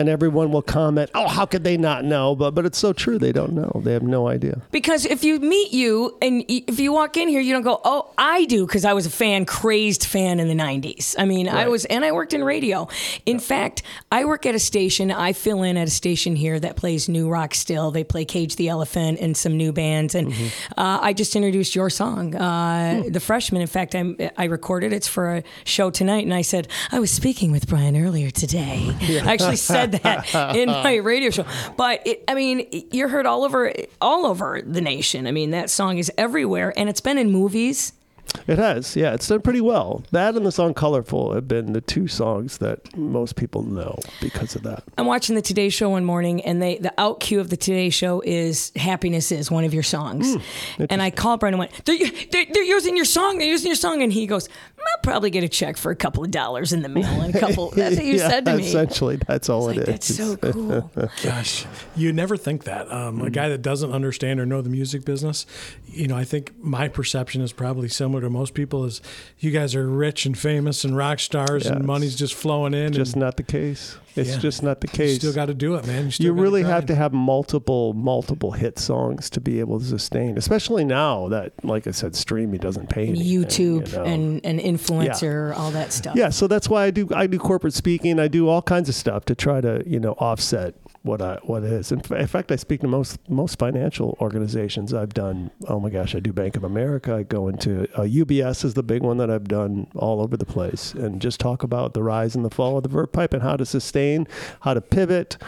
and 0.00 0.08
everyone 0.08 0.50
will 0.50 0.62
comment, 0.62 1.10
"Oh, 1.14 1.28
how 1.28 1.46
could 1.46 1.62
they 1.62 1.76
not 1.76 2.04
know?" 2.04 2.34
But 2.34 2.54
but 2.56 2.66
it's 2.66 2.78
so 2.78 2.92
true. 2.92 3.18
They 3.18 3.32
don't 3.32 3.52
know. 3.52 3.80
They 3.84 3.92
have 3.92 4.02
no 4.02 4.26
idea. 4.28 4.62
Because 4.70 5.04
if 5.04 5.22
you 5.22 5.38
meet 5.38 5.72
you 5.72 6.16
and 6.22 6.44
if 6.48 6.80
you 6.80 6.92
walk 6.92 7.16
in 7.16 7.28
here, 7.28 7.40
you 7.40 7.52
don't 7.52 7.62
go, 7.62 7.80
oh, 7.84 8.12
I 8.18 8.44
do, 8.46 8.66
because 8.66 8.84
I 8.84 8.92
was 8.92 9.06
a 9.06 9.10
fan, 9.10 9.44
crazed 9.44 10.04
fan 10.04 10.40
in 10.40 10.48
the 10.48 10.54
90s. 10.54 11.14
I 11.18 11.24
mean, 11.24 11.48
I 11.48 11.68
was, 11.68 11.84
and 11.86 12.04
I 12.04 12.12
worked 12.12 12.32
in 12.32 12.42
radio. 12.42 12.88
In 13.26 13.38
fact, 13.38 13.82
I 14.10 14.24
work 14.24 14.46
at 14.46 14.54
a 14.54 14.58
station, 14.58 15.10
I 15.10 15.32
fill 15.32 15.62
in 15.62 15.76
at 15.76 15.88
a 15.88 15.90
station 15.90 16.36
here 16.36 16.58
that 16.60 16.76
plays 16.76 17.08
new 17.08 17.28
rock 17.28 17.54
still. 17.54 17.90
They 17.90 18.04
play 18.04 18.24
Cage 18.24 18.56
the 18.56 18.68
Elephant 18.68 19.18
and 19.20 19.36
some 19.36 19.56
new 19.56 19.72
bands. 19.72 20.14
And 20.14 20.32
uh, 20.76 20.98
I 21.02 21.12
just 21.12 21.36
introduced 21.36 21.74
your 21.74 21.90
song, 21.90 22.34
uh, 22.34 23.04
The 23.08 23.20
Freshman. 23.20 23.60
In 23.60 23.68
fact, 23.68 23.94
I'm, 23.94 24.16
I 24.36 24.44
recorded 24.44 24.92
It's 24.92 25.08
for 25.08 25.36
a 25.36 25.42
show 25.64 25.90
tonight. 25.90 26.24
And 26.24 26.34
I 26.34 26.42
said, 26.42 26.68
I 26.90 27.00
was 27.00 27.10
speaking 27.10 27.52
with 27.52 27.68
Brian 27.68 27.96
earlier 27.96 28.30
today. 28.30 28.94
I 29.24 29.32
actually 29.32 29.56
said 29.56 29.89
that 29.92 30.54
in 30.56 30.68
my 30.84 30.96
radio 30.96 31.30
show. 31.30 31.44
But 31.76 32.06
it, 32.06 32.24
I 32.28 32.34
mean, 32.34 32.66
you're 32.90 33.08
heard 33.08 33.26
all 33.26 33.44
over 33.44 33.72
all 34.00 34.26
over 34.26 34.62
the 34.64 34.80
nation. 34.80 35.26
I 35.26 35.32
mean, 35.32 35.50
that 35.50 35.70
song 35.70 35.98
is 35.98 36.10
everywhere, 36.16 36.72
and 36.76 36.88
it's 36.88 37.00
been 37.00 37.18
in 37.18 37.30
movies. 37.30 37.92
It 38.46 38.58
has, 38.58 38.96
yeah, 38.96 39.12
it's 39.14 39.28
done 39.28 39.40
pretty 39.42 39.60
well. 39.60 40.02
That 40.10 40.34
and 40.34 40.44
the 40.44 40.52
song 40.52 40.74
"Colorful" 40.74 41.34
have 41.34 41.46
been 41.46 41.72
the 41.72 41.80
two 41.80 42.08
songs 42.08 42.58
that 42.58 42.96
most 42.96 43.36
people 43.36 43.62
know 43.62 43.98
because 44.20 44.54
of 44.56 44.62
that. 44.64 44.82
I'm 44.98 45.06
watching 45.06 45.34
the 45.36 45.42
Today 45.42 45.68
Show 45.68 45.90
one 45.90 46.04
morning, 46.04 46.40
and 46.42 46.60
they 46.60 46.78
the 46.78 46.92
out 46.98 47.20
cue 47.20 47.40
of 47.40 47.50
the 47.50 47.56
Today 47.56 47.90
Show 47.90 48.22
is 48.24 48.72
"Happiness 48.76 49.30
Is" 49.30 49.50
one 49.50 49.64
of 49.64 49.72
your 49.74 49.82
songs. 49.82 50.36
and 50.90 51.00
I 51.02 51.10
called 51.10 51.40
Brian 51.40 51.54
and 51.54 51.58
went, 51.60 51.84
they're, 51.84 51.98
they're, 52.30 52.46
"They're 52.52 52.62
using 52.64 52.96
your 52.96 53.04
song. 53.04 53.38
They're 53.38 53.48
using 53.48 53.68
your 53.68 53.76
song." 53.76 54.02
And 54.02 54.12
he 54.12 54.26
goes, 54.26 54.48
"I'll 54.78 55.02
probably 55.02 55.30
get 55.30 55.44
a 55.44 55.48
check 55.48 55.76
for 55.76 55.90
a 55.92 55.96
couple 55.96 56.24
of 56.24 56.30
dollars 56.30 56.72
in 56.72 56.82
the 56.82 56.88
mail." 56.88 57.04
And 57.20 57.34
a 57.34 57.38
couple. 57.38 57.70
That's 57.76 57.96
what 57.96 58.04
you 58.04 58.16
yeah, 58.16 58.28
said 58.28 58.44
to 58.46 58.56
me. 58.56 58.64
Essentially, 58.66 59.16
that's 59.26 59.48
all 59.48 59.66
Like, 59.66 59.76
it 59.78 59.82
is. 59.82 59.86
that's 59.86 60.16
so 60.16 60.36
cool. 60.36 60.90
Gosh, 61.22 61.66
you 61.96 62.12
never 62.12 62.36
think 62.36 62.64
that. 62.64 62.90
Um, 62.90 63.20
A 63.22 63.30
guy 63.30 63.48
that 63.48 63.62
doesn't 63.62 63.92
understand 63.92 64.40
or 64.40 64.46
know 64.46 64.60
the 64.62 64.70
music 64.70 65.04
business, 65.04 65.46
you 65.86 66.06
know, 66.08 66.16
I 66.16 66.24
think 66.24 66.52
my 66.58 66.88
perception 66.88 67.42
is 67.42 67.52
probably 67.52 67.88
similar 67.88 68.19
to 68.20 68.30
most 68.30 68.54
people. 68.54 68.84
Is 68.84 69.00
you 69.38 69.50
guys 69.50 69.74
are 69.74 69.88
rich 69.88 70.26
and 70.26 70.36
famous 70.36 70.84
and 70.84 70.96
rock 70.96 71.18
stars, 71.20 71.66
Yeah, 71.66 71.72
and 71.72 71.84
money's 71.86 72.16
just 72.16 72.34
flowing 72.34 72.74
in. 72.74 72.92
just 72.92 73.14
and 73.14 73.20
not 73.22 73.36
the 73.36 73.42
case. 73.42 73.96
It's 74.16 74.30
Yeah. 74.30 74.38
just 74.38 74.62
not 74.62 74.80
the 74.80 74.88
case. 74.88 74.98
you 74.98 75.04
case. 75.06 75.16
still 75.18 75.32
got 75.32 75.46
to 75.46 75.54
do 75.54 75.76
it, 75.76 75.86
man. 75.86 76.06
You, 76.06 76.10
still 76.10 76.26
you 76.26 76.32
really 76.32 76.64
have 76.64 76.84
to 76.86 76.94
have 76.96 77.12
multiple 77.12 77.92
multiple 77.94 78.50
hit 78.52 78.78
songs 78.78 79.30
to 79.30 79.40
be 79.40 79.60
able 79.60 79.78
to 79.78 79.84
sustain 79.84 80.36
especially 80.36 80.84
now 80.84 81.28
that 81.28 81.52
like 81.64 81.86
i 81.86 81.90
said 81.90 82.14
streaming 82.16 82.58
doesn't 82.58 82.88
pay 82.88 83.08
anything, 83.08 83.26
YouTube 83.26 83.90
you 83.92 83.96
know. 83.98 84.04
and 84.04 84.44
an 84.44 84.58
influencer, 84.58 85.56
all 85.56 85.70
that 85.70 85.92
stuff. 85.92 86.16
yeah 86.16 86.28
so 86.28 86.46
that's 86.46 86.68
why 86.68 86.84
i 86.84 86.90
do 86.90 87.08
i 87.14 87.26
do 87.26 87.38
corporate 87.38 87.72
speaking 87.74 88.18
i 88.18 88.26
do 88.28 88.48
all 88.48 88.62
kinds 88.62 88.88
of 88.88 88.94
stuff 88.94 89.24
to 89.24 89.34
try 89.34 89.60
to 89.60 89.82
you 89.86 90.00
know 90.00 90.12
offset 90.14 90.74
what 91.02 91.22
I 91.22 91.38
what 91.42 91.64
it 91.64 91.72
is. 91.72 91.92
In, 91.92 92.00
in 92.14 92.26
fact, 92.26 92.52
I 92.52 92.56
speak 92.56 92.80
to 92.82 92.88
most 92.88 93.18
most 93.28 93.58
financial 93.58 94.16
organizations. 94.20 94.92
I've 94.92 95.14
done. 95.14 95.50
Oh 95.66 95.80
my 95.80 95.90
gosh, 95.90 96.14
I 96.14 96.20
do 96.20 96.32
Bank 96.32 96.56
of 96.56 96.64
America. 96.64 97.14
I 97.14 97.22
go 97.22 97.48
into 97.48 97.84
uh, 97.94 98.02
UBS 98.02 98.64
is 98.64 98.74
the 98.74 98.82
big 98.82 99.02
one 99.02 99.16
that 99.18 99.30
I've 99.30 99.48
done 99.48 99.88
all 99.94 100.20
over 100.20 100.36
the 100.36 100.44
place, 100.44 100.92
and 100.92 101.20
just 101.20 101.40
talk 101.40 101.62
about 101.62 101.94
the 101.94 102.02
rise 102.02 102.34
and 102.34 102.44
the 102.44 102.50
fall 102.50 102.76
of 102.76 102.82
the 102.82 102.88
Verve 102.88 103.12
Pipe 103.12 103.32
and 103.32 103.42
how 103.42 103.56
to 103.56 103.64
sustain, 103.64 104.26
how 104.60 104.74
to 104.74 104.80
pivot, 104.80 105.38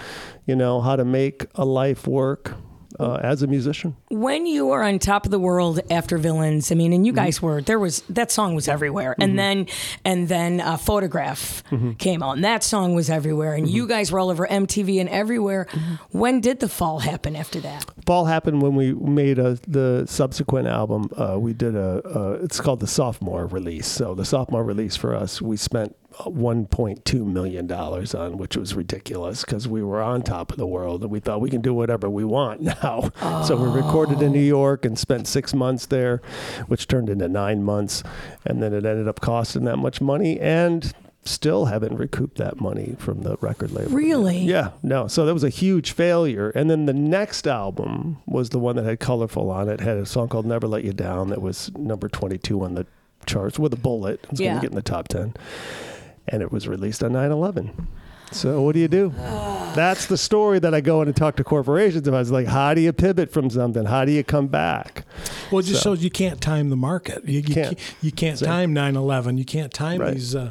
you 0.46 0.56
know, 0.56 0.80
how 0.80 0.96
to 0.96 1.04
make 1.04 1.46
a 1.54 1.64
life 1.64 2.06
work 2.06 2.54
uh, 3.00 3.14
as 3.22 3.42
a 3.42 3.46
musician. 3.46 3.96
when 4.10 4.46
you 4.46 4.66
were 4.66 4.82
on 4.82 4.98
top 4.98 5.24
of 5.24 5.30
the 5.30 5.38
world 5.38 5.80
after 5.90 6.18
villains 6.18 6.70
i 6.72 6.74
mean 6.74 6.92
and 6.92 7.02
Mm-hmm. 7.02 7.06
you 7.06 7.12
guys 7.12 7.42
were 7.42 7.60
there 7.62 7.78
was 7.78 8.02
that 8.08 8.30
song 8.30 8.54
was 8.54 8.68
everywhere 8.68 9.14
and 9.18 9.38
then 9.38 9.66
and 10.04 10.28
then 10.28 10.60
uh, 10.60 10.76
photograph 10.76 11.62
Mm-hmm. 11.70 11.92
came 11.92 12.22
out 12.22 12.32
and 12.36 12.44
that 12.44 12.62
song 12.62 12.94
was 12.94 13.08
everywhere 13.10 13.54
and 13.54 13.68
you 13.68 13.86
guys 13.88 14.12
were 14.12 14.18
all 14.18 14.30
over 14.30 14.46
mtv 14.46 15.00
and 15.00 15.08
everywhere 15.08 15.66
Mm-hmm. 15.72 16.18
when 16.18 16.40
did 16.40 16.60
the 16.60 16.68
fall 16.68 16.98
happen 17.00 17.34
after 17.36 17.60
that 17.60 17.84
fall 18.06 18.24
happened 18.26 18.62
when 18.62 18.74
we 18.74 18.92
made 18.94 19.38
a, 19.38 19.54
the 19.68 20.04
subsequent 20.06 20.66
album. 20.68 21.08
Uh, 21.16 21.36
we 21.38 21.52
did 21.52 21.74
a, 21.76 22.02
uh, 22.04 22.38
it's 22.42 22.60
called 22.60 22.80
the 22.80 22.86
sophomore 22.86 23.46
release. 23.46 23.86
So 23.86 24.14
the 24.14 24.24
sophomore 24.24 24.64
release 24.64 24.96
for 24.96 25.14
us, 25.14 25.40
we 25.40 25.56
spent 25.56 25.94
1.2 26.14 27.24
million 27.24 27.66
dollars 27.66 28.14
on, 28.14 28.36
which 28.38 28.56
was 28.56 28.74
ridiculous 28.74 29.44
because 29.44 29.66
we 29.68 29.82
were 29.82 30.02
on 30.02 30.22
top 30.22 30.52
of 30.52 30.58
the 30.58 30.66
world 30.66 31.02
and 31.02 31.10
we 31.10 31.20
thought 31.20 31.40
we 31.40 31.50
can 31.50 31.60
do 31.60 31.74
whatever 31.74 32.08
we 32.08 32.24
want 32.24 32.60
now. 32.82 33.10
So 33.46 33.56
we 33.56 33.68
recorded 33.68 34.22
in 34.22 34.32
New 34.32 34.40
York 34.40 34.84
and 34.84 34.98
spent 34.98 35.26
six 35.26 35.54
months 35.54 35.86
there, 35.86 36.20
which 36.66 36.86
turned 36.88 37.08
into 37.08 37.28
nine 37.28 37.62
months, 37.62 38.02
and 38.44 38.62
then 38.62 38.72
it 38.72 38.84
ended 38.84 39.08
up 39.08 39.20
costing 39.20 39.64
that 39.64 39.76
much 39.78 40.00
money 40.00 40.38
and 40.40 40.92
still 41.24 41.66
haven't 41.66 41.96
recouped 41.96 42.36
that 42.38 42.60
money 42.60 42.96
from 42.98 43.22
the 43.22 43.36
record 43.40 43.70
label. 43.70 43.92
Really? 43.92 44.38
Yeah, 44.38 44.70
no. 44.82 45.06
So 45.06 45.24
that 45.24 45.32
was 45.32 45.44
a 45.44 45.48
huge 45.48 45.92
failure. 45.92 46.50
And 46.50 46.68
then 46.68 46.86
the 46.86 46.92
next 46.92 47.46
album 47.46 48.18
was 48.26 48.50
the 48.50 48.58
one 48.58 48.76
that 48.76 48.84
had 48.84 48.98
Colorful 48.98 49.50
on 49.50 49.68
it. 49.68 49.80
Had 49.80 49.98
a 49.98 50.06
song 50.06 50.28
called 50.28 50.46
Never 50.46 50.66
Let 50.66 50.82
You 50.84 50.92
Down 50.92 51.28
that 51.28 51.40
was 51.40 51.70
number 51.76 52.08
22 52.08 52.64
on 52.64 52.74
the 52.74 52.86
charts 53.24 53.58
with 53.58 53.72
a 53.72 53.76
bullet. 53.76 54.20
It 54.24 54.30
was 54.30 54.40
going 54.40 54.54
to 54.56 54.60
get 54.60 54.70
in 54.70 54.76
the 54.76 54.82
top 54.82 55.08
10. 55.08 55.34
And 56.28 56.42
it 56.42 56.52
was 56.52 56.68
released 56.68 57.02
on 57.02 57.12
9 57.12 57.30
11. 57.30 57.88
So 58.30 58.62
what 58.62 58.72
do 58.72 58.80
you 58.80 58.88
do? 58.88 59.10
That's 59.74 60.06
the 60.06 60.16
story 60.16 60.58
that 60.58 60.72
I 60.74 60.80
go 60.80 61.02
in 61.02 61.08
and 61.08 61.14
talk 61.16 61.36
to 61.36 61.44
corporations 61.44 62.08
about. 62.08 62.22
It's 62.22 62.30
like, 62.30 62.46
how 62.46 62.72
do 62.72 62.80
you 62.80 62.90
pivot 62.92 63.30
from 63.30 63.50
something? 63.50 63.84
How 63.84 64.06
do 64.06 64.12
you 64.12 64.24
come 64.24 64.46
back? 64.48 65.04
Well, 65.50 65.58
it 65.58 65.64
just 65.64 65.82
So- 65.82 65.90
shows 65.94 66.02
you 66.04 66.10
can't 66.10 66.40
time 66.40 66.70
the 66.70 66.76
market. 66.76 67.24
You, 67.26 67.40
you 67.40 67.42
Can't. 67.42 67.76
can't. 67.76 67.94
You 68.00 68.10
can't 68.10 68.38
So- 68.38 68.46
time 68.46 68.74
9/11. 68.74 69.36
You 69.36 69.44
can't 69.44 69.70
time 69.72 70.00
Right. 70.00 70.14
these 70.14 70.34
uh, 70.34 70.50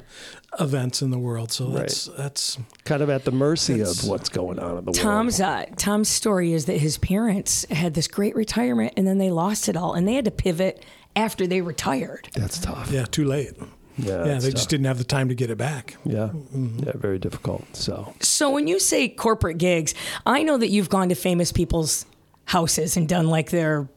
events 0.60 1.02
in 1.02 1.10
the 1.10 1.18
world. 1.18 1.52
So 1.52 1.70
that's 1.70 2.06
that's 2.18 2.60
Kind 2.84 3.02
of 3.02 3.10
at 3.10 3.26
the 3.26 3.32
mercy 3.32 3.80
of 3.82 4.04
what's 4.06 4.30
going 4.30 4.60
on 4.60 4.78
in 4.78 4.86
the 4.86 4.92
Tom's 4.92 5.40
world. 5.40 5.66
uh, 5.72 5.76
Tom's 5.76 6.10
story 6.10 6.54
is 6.54 6.66
that 6.66 6.78
his 6.78 7.00
parents 7.00 7.66
had 7.72 7.96
this 7.96 8.08
great 8.08 8.36
retirement 8.36 8.94
and 8.96 9.08
then 9.08 9.18
they 9.18 9.32
lost 9.32 9.68
it 9.70 9.76
all 9.76 9.94
and 9.94 10.08
they 10.08 10.14
had 10.14 10.26
to 10.26 10.32
pivot 10.32 10.84
after 11.16 11.48
they 11.48 11.62
retired. 11.62 12.30
That's 12.36 12.60
tough. 12.60 12.92
yeah 12.92 13.06
too 13.06 13.26
late. 13.26 13.54
Yeah, 13.98 14.26
Yeah, 14.26 14.40
they 14.40 14.50
tough. 14.50 14.52
just 14.52 14.70
didn't 14.70 14.86
have 14.86 14.98
the 14.98 15.04
time 15.04 15.30
to 15.30 15.36
get 15.36 15.50
it 15.50 15.58
back. 15.58 15.98
Yeah, 16.06 16.30
Mm-hmm. 16.34 16.84
yeah, 16.86 16.92
very 16.96 17.20
difficult. 17.20 17.64
So 17.76 18.14
So 18.22 18.50
when 18.50 18.68
you 18.68 18.80
say 18.80 19.08
corporate 19.10 19.58
gigs, 19.58 19.94
I 20.26 20.44
know 20.44 20.58
that 20.58 20.70
you've 20.70 20.90
gone 20.90 21.10
to 21.10 21.16
famous 21.16 21.52
people's 21.52 22.06
houses 22.46 22.98
and 22.98 23.08
done 23.08 23.28
like 23.28 23.50
their 23.52 23.88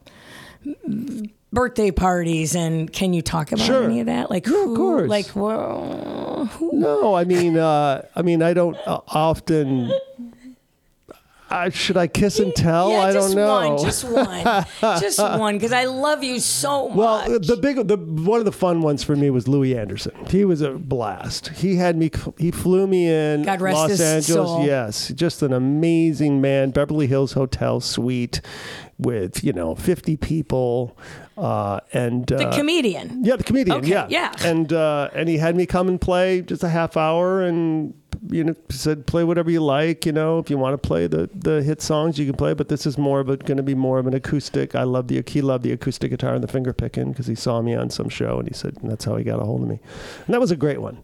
birthday 1.53 1.91
parties 1.91 2.55
and 2.55 2.91
can 2.91 3.13
you 3.13 3.21
talk 3.21 3.51
about 3.51 3.65
Sure. 3.65 3.83
any 3.83 3.99
of 4.01 4.07
that? 4.07 4.29
Like 4.29 4.45
Yeah, 4.45 4.53
of 4.63 4.63
who 4.69 4.75
course. 4.75 5.09
like 5.09 5.35
well, 5.35 6.45
who 6.57 6.71
no, 6.73 7.13
I 7.15 7.23
mean, 7.23 7.57
uh, 7.57 8.01
I 8.15 8.21
mean, 8.21 8.41
I 8.41 8.53
don't 8.53 8.75
uh, 8.85 8.99
often. 9.07 9.91
I, 11.49 11.69
should 11.69 11.95
I 11.97 12.07
kiss 12.07 12.39
and 12.39 12.53
tell? 12.55 12.89
yeah, 12.91 12.99
I 12.99 13.13
don't 13.13 13.35
know. 13.35 13.77
Just 13.81 14.03
one, 14.03 14.23
just 14.25 14.81
one, 14.81 14.99
just 14.99 15.19
one, 15.19 15.55
because 15.55 15.71
I 15.71 15.85
love 15.85 16.23
you 16.23 16.39
so 16.39 16.89
much. 16.89 17.27
Well, 17.27 17.39
the 17.39 17.57
big, 17.57 17.87
the 17.87 17.97
one 17.97 18.39
of 18.39 18.45
the 18.45 18.51
fun 18.51 18.81
ones 18.81 19.03
for 19.03 19.15
me 19.15 19.29
was 19.29 19.47
Louie 19.47 19.77
Anderson. 19.77 20.13
He 20.27 20.43
was 20.43 20.61
a 20.61 20.71
blast. 20.71 21.49
He 21.49 21.75
had 21.75 21.97
me. 21.97 22.09
He 22.37 22.51
flew 22.51 22.87
me 22.87 23.09
in 23.09 23.43
God 23.43 23.61
rest 23.61 23.75
Los 23.75 23.89
his 23.91 24.01
Angeles. 24.01 24.49
soul. 24.49 24.65
Yes, 24.65 25.09
just 25.09 25.41
an 25.43 25.53
amazing 25.53 26.41
man. 26.41 26.71
Beverly 26.71 27.07
Hills 27.07 27.33
Hotel 27.33 27.79
suite 27.79 28.41
with 28.97 29.43
you 29.43 29.53
know 29.53 29.75
fifty 29.75 30.17
people, 30.17 30.97
uh, 31.37 31.79
and 31.93 32.25
the 32.27 32.47
uh, 32.47 32.55
comedian. 32.55 33.23
Yeah, 33.23 33.35
the 33.35 33.43
comedian. 33.43 33.77
Okay, 33.77 33.89
yeah, 33.89 34.07
yeah. 34.09 34.33
And 34.43 34.71
uh, 34.73 35.09
and 35.13 35.29
he 35.29 35.37
had 35.37 35.55
me 35.55 35.65
come 35.65 35.87
and 35.87 35.99
play 36.01 36.41
just 36.41 36.63
a 36.63 36.69
half 36.69 36.97
hour, 36.97 37.41
and 37.41 37.93
you 38.29 38.43
know 38.43 38.55
said 38.69 39.05
play 39.05 39.23
whatever 39.23 39.49
you 39.49 39.61
like. 39.61 40.05
You 40.05 40.11
know, 40.11 40.39
if 40.39 40.49
you 40.49 40.57
want 40.57 40.81
to 40.81 40.87
play 40.87 41.07
the 41.07 41.29
the 41.33 41.61
hit 41.63 41.81
songs, 41.81 42.17
you 42.17 42.25
can 42.25 42.35
play. 42.35 42.53
But 42.53 42.69
this 42.69 42.85
is 42.85 42.97
more 42.97 43.19
of 43.19 43.29
a 43.29 43.37
going 43.37 43.57
to 43.57 43.63
be 43.63 43.75
more 43.75 43.99
of 43.99 44.07
an 44.07 44.13
acoustic. 44.13 44.75
I 44.75 44.83
love 44.83 45.07
the 45.07 45.23
he 45.25 45.41
loved 45.41 45.63
the 45.63 45.71
acoustic 45.71 46.11
guitar 46.11 46.33
and 46.33 46.43
the 46.43 46.47
finger 46.47 46.73
picking 46.73 47.11
because 47.11 47.27
he 47.27 47.35
saw 47.35 47.61
me 47.61 47.75
on 47.75 47.89
some 47.89 48.09
show 48.09 48.39
and 48.39 48.47
he 48.47 48.53
said 48.53 48.77
and 48.81 48.91
that's 48.91 49.05
how 49.05 49.15
he 49.15 49.23
got 49.23 49.41
a 49.41 49.45
hold 49.45 49.61
of 49.63 49.67
me. 49.67 49.79
And 50.25 50.33
that 50.33 50.39
was 50.39 50.51
a 50.51 50.55
great 50.55 50.81
one. 50.81 51.03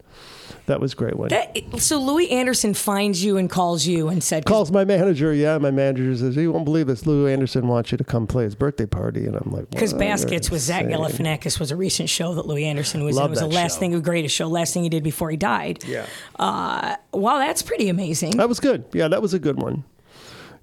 That 0.68 0.80
was 0.80 0.94
a 0.94 0.96
great 0.96 1.18
one. 1.18 1.30
That, 1.30 1.58
so 1.80 2.00
Louie 2.00 2.30
Anderson 2.30 2.74
finds 2.74 3.24
you 3.24 3.38
and 3.38 3.50
calls 3.50 3.86
you 3.86 4.10
and 4.10 4.24
said 4.24 4.46
Calls 4.46 4.72
my 4.72 4.86
manager. 4.86 5.34
Yeah, 5.34 5.58
my 5.58 5.72
manager 5.72 6.16
says, 6.16 6.36
"You 6.36 6.52
won't 6.52 6.66
believe 6.66 6.88
this. 6.88 7.06
Louie 7.06 7.34
Anderson 7.34 7.68
wants 7.68 7.92
you 7.92 7.98
to 7.98 8.04
come 8.04 8.28
play 8.28 8.44
his 8.44 8.56
birthday 8.56 8.86
party." 8.86 9.26
And 9.26 9.36
I'm 9.36 9.52
like, 9.52 9.70
Because 9.70 9.94
Baskets 9.94 10.52
with 10.52 10.62
Zach. 10.62 10.86
Galifianakis 10.86 11.60
was 11.60 11.72
a 11.72 11.76
recent 11.76 12.10
show 12.10 12.36
that 12.36 12.46
Louie 12.46 12.66
Anderson 12.66 13.04
was 13.04 13.18
in. 13.18 13.24
It 13.24 13.30
was 13.30 13.40
the 13.40 13.48
last 13.48 13.76
show. 13.76 13.80
thing, 13.80 13.92
the 13.92 14.02
greatest 14.02 14.36
show, 14.36 14.48
last 14.48 14.74
thing 14.74 14.84
he 14.84 14.90
did 14.90 15.04
before 15.04 15.30
he 15.32 15.38
died. 15.38 15.84
Yeah. 15.86 16.06
Uh, 16.38 16.96
wow, 17.14 17.38
that's 17.40 17.62
pretty 17.62 17.90
amazing. 17.90 18.38
That 18.38 18.50
was 18.50 18.60
good. 18.60 18.86
Yeah, 18.94 19.08
that 19.10 19.22
was 19.22 19.34
a 19.34 19.40
good 19.40 19.62
one. 19.62 19.84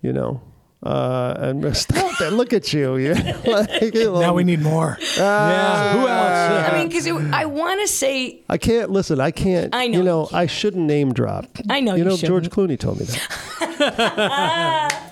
You 0.02 0.12
know, 0.12 0.40
uh, 0.84 1.34
and 1.38 1.76
stop 1.76 2.20
it. 2.20 2.32
Look 2.32 2.52
at 2.52 2.72
you. 2.72 2.96
you 2.98 3.14
like, 3.46 3.94
Now 3.94 4.32
we 4.34 4.44
need 4.44 4.60
more. 4.60 4.96
yeah. 5.16 5.92
Who 5.94 6.06
else? 6.06 6.72
I 6.72 6.78
mean, 6.78 6.88
because 6.88 7.06
I 7.32 7.44
want 7.46 7.80
to 7.80 7.88
say, 7.88 8.42
I 8.48 8.58
can't 8.58 8.90
listen. 8.90 9.20
I 9.20 9.30
can't. 9.32 9.74
I 9.74 9.88
know 9.88 9.98
You 9.98 10.04
know, 10.04 10.28
I 10.32 10.46
shouldn't 10.46 10.86
name 10.86 11.12
drop. 11.12 11.46
I 11.68 11.80
know 11.80 11.94
You 11.94 12.04
you 12.04 12.08
know, 12.10 12.16
George. 12.16 12.48
Clooney 12.50 12.78
told 12.78 13.00
me 13.00 13.06
that. 13.06 14.94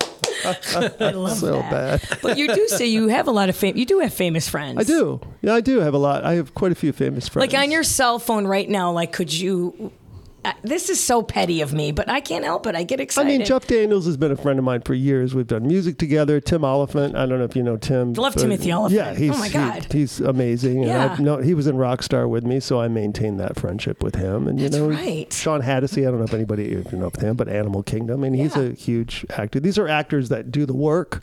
I 0.46 1.10
love 1.10 1.38
So 1.38 1.52
that. 1.56 1.70
bad. 1.70 2.18
But 2.22 2.38
you 2.38 2.54
do 2.54 2.68
say 2.68 2.86
you 2.86 3.08
have 3.08 3.26
a 3.26 3.32
lot 3.32 3.48
of 3.48 3.56
fame. 3.56 3.76
You 3.76 3.84
do 3.86 3.98
have 4.00 4.12
famous 4.14 4.48
friends. 4.48 4.78
I 4.78 4.84
do. 4.84 5.20
Yeah, 5.42 5.54
I 5.54 5.60
do 5.60 5.80
have 5.80 5.94
a 5.94 5.98
lot. 5.98 6.24
I 6.24 6.34
have 6.34 6.54
quite 6.54 6.70
a 6.72 6.76
few 6.76 6.92
famous 6.92 7.28
friends. 7.28 7.52
Like 7.52 7.60
on 7.60 7.70
your 7.72 7.82
cell 7.82 8.18
phone 8.20 8.46
right 8.46 8.68
now, 8.68 8.92
like, 8.92 9.12
could 9.12 9.32
you? 9.32 9.90
This 10.62 10.88
is 10.90 11.02
so 11.02 11.22
petty 11.22 11.60
of 11.60 11.72
me, 11.72 11.92
but 11.92 12.08
I 12.08 12.20
can't 12.20 12.44
help 12.44 12.66
it. 12.66 12.74
I 12.74 12.82
get 12.82 13.00
excited. 13.00 13.28
I 13.32 13.38
mean, 13.38 13.46
Jeff 13.46 13.66
Daniels 13.66 14.06
has 14.06 14.16
been 14.16 14.32
a 14.32 14.36
friend 14.36 14.58
of 14.58 14.64
mine 14.64 14.82
for 14.82 14.94
years. 14.94 15.34
We've 15.34 15.46
done 15.46 15.66
music 15.66 15.98
together. 15.98 16.40
Tim 16.40 16.64
Olyphant. 16.64 17.14
I 17.16 17.26
don't 17.26 17.38
know 17.38 17.44
if 17.44 17.56
you 17.56 17.62
know 17.62 17.76
Tim. 17.76 18.12
Love 18.14 18.34
but- 18.34 18.40
Timothy 18.42 18.72
Olyphant. 18.72 18.96
Yeah, 18.96 19.14
he's 19.14 19.30
Oh 19.34 19.38
my 19.38 19.48
he- 19.48 19.98
he's 20.00 20.20
amazing. 20.20 20.78
And 20.78 20.86
Yeah. 20.88 21.16
I 21.18 21.22
know 21.22 21.38
he 21.38 21.54
was 21.54 21.66
in 21.66 21.76
Rockstar 21.76 22.28
with 22.28 22.44
me, 22.44 22.60
so 22.60 22.80
I 22.80 22.88
maintained 22.88 23.38
that 23.40 23.58
friendship 23.58 24.02
with 24.02 24.14
him. 24.16 24.46
And 24.48 24.58
you 24.60 24.68
That's 24.68 24.80
know, 24.80 24.88
right. 24.90 25.32
Shawn 25.32 25.62
Hatosy. 25.62 26.02
I 26.06 26.10
don't 26.10 26.18
know 26.18 26.24
if 26.24 26.34
anybody 26.34 26.64
even 26.64 27.00
know 27.00 27.10
him, 27.18 27.36
but 27.36 27.48
Animal 27.48 27.82
Kingdom. 27.82 28.24
I 28.24 28.28
mean, 28.28 28.34
he's 28.40 28.56
Yeah. 28.56 28.62
a 28.62 28.72
huge 28.72 29.24
actor. 29.30 29.60
These 29.60 29.78
are 29.78 29.88
actors 29.88 30.28
that 30.28 30.50
do 30.50 30.66
the 30.66 30.74
work. 30.76 31.22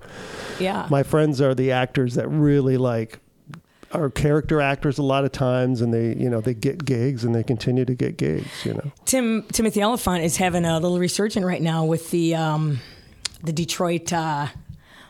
yeah. 0.60 0.88
My 0.90 1.04
friends 1.04 1.42
are 1.42 1.54
the 1.56 1.72
actors 1.72 2.16
that 2.16 2.28
really 2.28 2.78
like 2.78 3.20
are 3.94 4.10
character 4.10 4.60
actors 4.60 4.98
a 4.98 5.04
lot 5.04 5.24
of 5.26 5.32
times 5.32 5.82
and 5.82 5.94
they 5.94 6.14
you 6.16 6.30
know 6.30 6.42
they 6.42 6.54
get 6.54 6.84
gigs 6.84 7.24
and 7.24 7.34
they 7.36 7.44
continue 7.44 7.86
to 7.86 7.94
get 7.96 8.18
gigs 8.18 8.48
you 8.66 8.74
know 8.74 8.92
Tim 9.06 9.44
Timothy 9.52 9.82
Olyphant 9.84 10.24
is 10.24 10.38
having 10.38 10.66
a 10.66 10.80
little 10.80 11.00
resurgent 11.00 11.46
right 11.46 11.62
now 11.62 11.86
with 11.86 12.12
the 12.12 12.36
um, 12.36 12.80
the 13.44 13.54
Detroit. 13.54 14.12
Uh, 14.14 14.48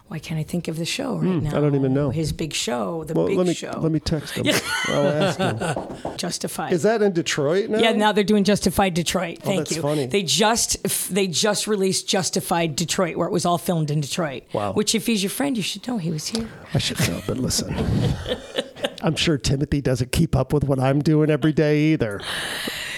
why 0.10 0.20
can't 0.20 0.40
I 0.40 0.44
think 0.44 0.68
of 0.68 0.76
the 0.78 0.86
show 0.86 1.16
right 1.16 1.42
now? 1.42 1.50
Hmm, 1.52 1.56
I 1.56 1.60
don't 1.60 1.74
even 1.74 1.92
know. 1.94 2.12
his 2.12 2.34
big 2.34 2.54
show, 2.54 3.04
the 3.04 3.16
well 3.16 3.26
big 3.26 3.38
let 3.38 3.48
me 3.48 3.54
show, 3.56 3.72
let 3.80 3.92
me 3.92 4.00
text 4.00 4.36
them 4.36 4.46
i'll 4.90 5.08
ask 5.08 5.38
them 5.40 6.18
Justified. 6.18 6.72
is 6.74 6.84
that 6.84 7.02
in 7.02 7.14
detroit 7.14 7.70
now 7.70 7.80
yeah, 7.80 7.94
now 7.94 8.12
they're 8.12 8.24
doing 8.24 8.44
Justified 8.44 8.94
Detroit. 8.94 9.40
Thank 9.40 9.56
Oh, 9.56 9.64
that's 9.64 9.76
you. 9.76 9.82
funny. 9.82 10.06
They 10.06 10.22
just 10.22 11.12
they 11.12 11.26
just 11.28 11.66
released 11.68 12.08
Justified 12.08 12.76
Detroit, 12.76 13.16
where 13.16 13.28
it 13.28 13.32
was 13.32 13.46
all 13.46 13.58
filmed 13.58 13.90
in 13.90 14.02
Detroit. 14.02 14.44
Wow. 14.54 14.74
Which, 14.74 14.94
if 14.94 15.08
he's 15.08 15.24
your 15.24 15.32
friend, 15.32 15.58
you 15.58 15.64
should 15.64 15.88
know 15.88 15.98
he 15.98 16.12
was 16.12 16.28
here. 16.28 16.48
i 16.76 16.78
should 16.78 17.00
know 17.08 17.22
but 17.26 17.38
listen 17.38 17.74
i'm 19.04 19.16
sure 19.16 19.38
timothy 19.38 19.82
doesn't 19.82 20.12
keep 20.12 20.36
up 20.36 20.52
with 20.54 20.64
what 20.64 20.80
i'm 20.80 21.00
doing 21.02 21.30
every 21.30 21.54
day 21.54 21.80
either 21.94 22.20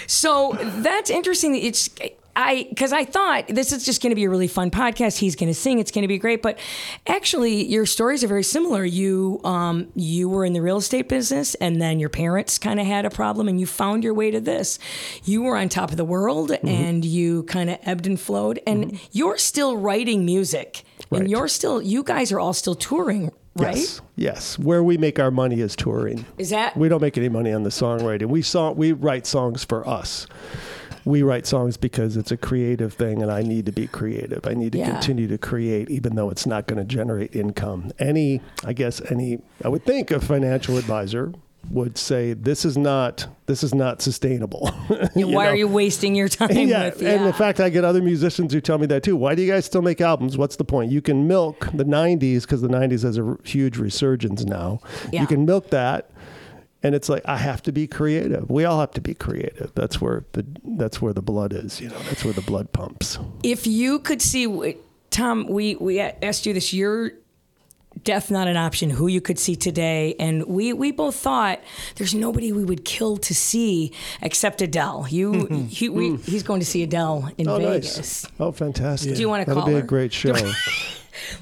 So 0.07 0.55
that's 0.61 1.09
interesting. 1.09 1.55
It's 1.55 1.89
I 2.35 2.67
because 2.69 2.93
I 2.93 3.05
thought 3.05 3.47
this 3.47 3.71
is 3.71 3.83
just 3.85 4.03
going 4.03 4.11
to 4.11 4.15
be 4.15 4.25
a 4.25 4.29
really 4.29 4.47
fun 4.47 4.69
podcast. 4.69 5.17
He's 5.17 5.35
going 5.35 5.47
to 5.49 5.53
sing. 5.59 5.79
It's 5.79 5.89
going 5.89 6.03
to 6.03 6.07
be 6.07 6.19
great. 6.19 6.43
But 6.43 6.59
actually, 7.07 7.65
your 7.65 7.87
stories 7.87 8.23
are 8.23 8.27
very 8.27 8.43
similar. 8.43 8.85
You 8.85 9.41
um, 9.43 9.87
you 9.95 10.29
were 10.29 10.45
in 10.45 10.53
the 10.53 10.61
real 10.61 10.77
estate 10.77 11.09
business, 11.09 11.55
and 11.55 11.81
then 11.81 11.99
your 11.99 12.09
parents 12.09 12.59
kind 12.59 12.79
of 12.79 12.85
had 12.85 13.03
a 13.05 13.09
problem, 13.09 13.47
and 13.47 13.59
you 13.59 13.65
found 13.65 14.03
your 14.03 14.13
way 14.13 14.29
to 14.29 14.39
this. 14.39 14.77
You 15.23 15.41
were 15.41 15.57
on 15.57 15.69
top 15.69 15.89
of 15.89 15.97
the 15.97 16.05
world, 16.05 16.51
Mm-hmm. 16.51 16.67
and 16.67 17.03
you 17.03 17.41
kind 17.43 17.71
of 17.71 17.79
ebbed 17.81 18.05
and 18.05 18.19
flowed. 18.19 18.59
And 18.67 18.99
you're 19.11 19.39
still 19.39 19.75
writing 19.75 20.23
music, 20.23 20.83
Right. 21.11 21.21
and 21.21 21.29
you're 21.29 21.47
still. 21.47 21.81
You 21.81 22.03
guys 22.03 22.31
are 22.31 22.39
all 22.39 22.53
still 22.53 22.75
touring, 22.75 23.31
right? 23.55 23.75
yes 23.77 24.01
yes 24.17 24.59
where 24.59 24.83
we 24.83 24.97
make 24.97 25.19
our 25.19 25.31
money 25.31 25.59
is 25.61 25.75
touring 25.75 26.25
Is 26.37 26.49
that 26.49 26.75
we 26.77 26.89
don't 26.89 27.01
make 27.01 27.17
any 27.17 27.29
money 27.29 27.51
on 27.53 27.63
the 27.63 27.69
songwriting 27.69 28.27
we 28.27 28.41
song 28.41 28.75
we 28.75 28.91
write 28.91 29.25
songs 29.25 29.63
for 29.63 29.87
us 29.87 30.25
we 31.05 31.21
write 31.21 31.45
songs 31.45 31.77
because 31.77 32.17
it's 32.17 32.31
a 32.31 32.37
creative 32.37 32.93
thing 32.93 33.21
and 33.21 33.31
I 33.31 33.43
need 33.43 33.67
to 33.67 33.71
be 33.71 33.85
creative. 33.87 34.47
I 34.47 34.55
need 34.55 34.71
to 34.71 34.79
Yeah. 34.79 34.89
continue 34.91 35.27
to 35.27 35.37
create 35.37 35.89
even 35.91 36.15
though 36.15 36.29
it's 36.31 36.47
not 36.47 36.65
going 36.65 36.79
to 36.79 36.83
generate 36.85 37.35
income. 37.35 37.91
Any 37.99 38.41
I 38.65 38.73
guess 38.73 39.01
any 39.11 39.39
I 39.63 39.67
would 39.69 39.85
think 39.85 40.09
a 40.11 40.19
financial 40.19 40.77
advisor 40.77 41.31
would 41.71 41.97
say 41.97 42.33
this 42.33 42.65
is 42.65 42.77
not 42.77 43.27
this 43.47 43.63
is 43.63 43.73
not 43.73 44.01
sustainable. 44.01 44.69
You 45.15 45.27
why 45.29 45.45
know? 45.45 45.51
are 45.51 45.55
you 45.55 45.67
wasting 45.67 46.15
your 46.15 46.27
time 46.39 46.49
yeah, 46.51 46.85
with? 46.85 47.01
and 47.01 47.25
in 47.25 47.33
fact, 47.33 47.59
I 47.59 47.69
get 47.69 47.85
other 47.85 48.01
musicians 48.01 48.51
who 48.53 48.59
tell 48.61 48.77
me 48.77 48.85
that 48.87 49.03
too. 49.03 49.15
Why 49.15 49.33
do 49.35 49.41
you 49.41 49.51
guys 49.51 49.65
still 49.65 49.81
make 49.81 50.01
albums? 50.01 50.37
What's 50.37 50.55
the 50.57 50.65
point? 50.65 50.91
You 50.91 51.01
can 51.01 51.27
milk 51.27 51.67
the 51.73 51.85
'90s 51.85 52.41
because 52.41 52.61
the 52.61 52.67
'90s 52.67 53.03
has 53.03 53.17
a 53.17 53.37
huge 53.43 53.77
resurgence 53.77 54.43
now. 54.45 54.79
Yeah. 55.11 55.21
You 55.21 55.27
can 55.27 55.45
milk 55.45 55.69
that, 55.69 56.09
and 56.83 56.93
it's 56.95 57.07
like 57.09 57.23
I 57.25 57.37
have 57.37 57.61
to 57.63 57.71
be 57.71 57.87
creative. 57.87 58.49
We 58.49 58.65
all 58.65 58.79
have 58.79 58.91
to 58.91 59.01
be 59.01 59.13
creative. 59.13 59.71
That's 59.75 60.01
where 60.01 60.25
the 60.33 60.45
that's 60.63 61.01
where 61.01 61.13
the 61.13 61.21
blood 61.21 61.53
is. 61.53 61.79
You 61.79 61.89
know, 61.89 61.99
that's 62.07 62.23
where 62.25 62.33
the 62.33 62.41
blood 62.41 62.73
pumps. 62.73 63.17
if 63.43 63.65
you 63.67 63.99
could 63.99 64.21
see 64.21 64.75
tom 65.11 65.47
we 65.47 65.75
we 65.75 65.99
asked 65.99 66.45
you 66.45 66.53
this 66.53 66.73
your 66.73 67.11
death 68.05 68.31
not 68.31 68.47
an 68.47 68.55
option 68.55 68.89
who 68.89 69.07
you 69.07 69.19
could 69.19 69.37
see 69.37 69.55
today 69.55 70.15
and 70.19 70.45
we 70.45 70.71
we 70.71 70.91
both 70.91 71.15
thought 71.15 71.59
there's 71.95 72.15
nobody 72.15 72.51
we 72.51 72.63
would 72.63 72.85
kill 72.85 73.17
to 73.17 73.35
see 73.35 73.91
except 74.21 74.61
adele 74.61 75.05
you 75.09 75.31
mm-hmm. 75.31 75.63
he, 75.65 75.89
we, 75.89 76.11
mm. 76.11 76.25
he's 76.25 76.43
going 76.43 76.59
to 76.59 76.65
see 76.65 76.83
adele 76.83 77.29
in 77.37 77.49
Oh, 77.49 77.57
vegas 77.57 77.97
nice. 77.97 78.25
Oh, 78.39 78.51
fantastic. 78.51 79.15
Do 79.15 79.21
you 79.21 79.27
wanna 79.29 79.45
That'll 79.45 79.63
call 79.63 79.69
be 79.69 79.73
her? 79.73 79.79
a 79.79 79.85
great 79.85 80.13
show. 80.21 80.33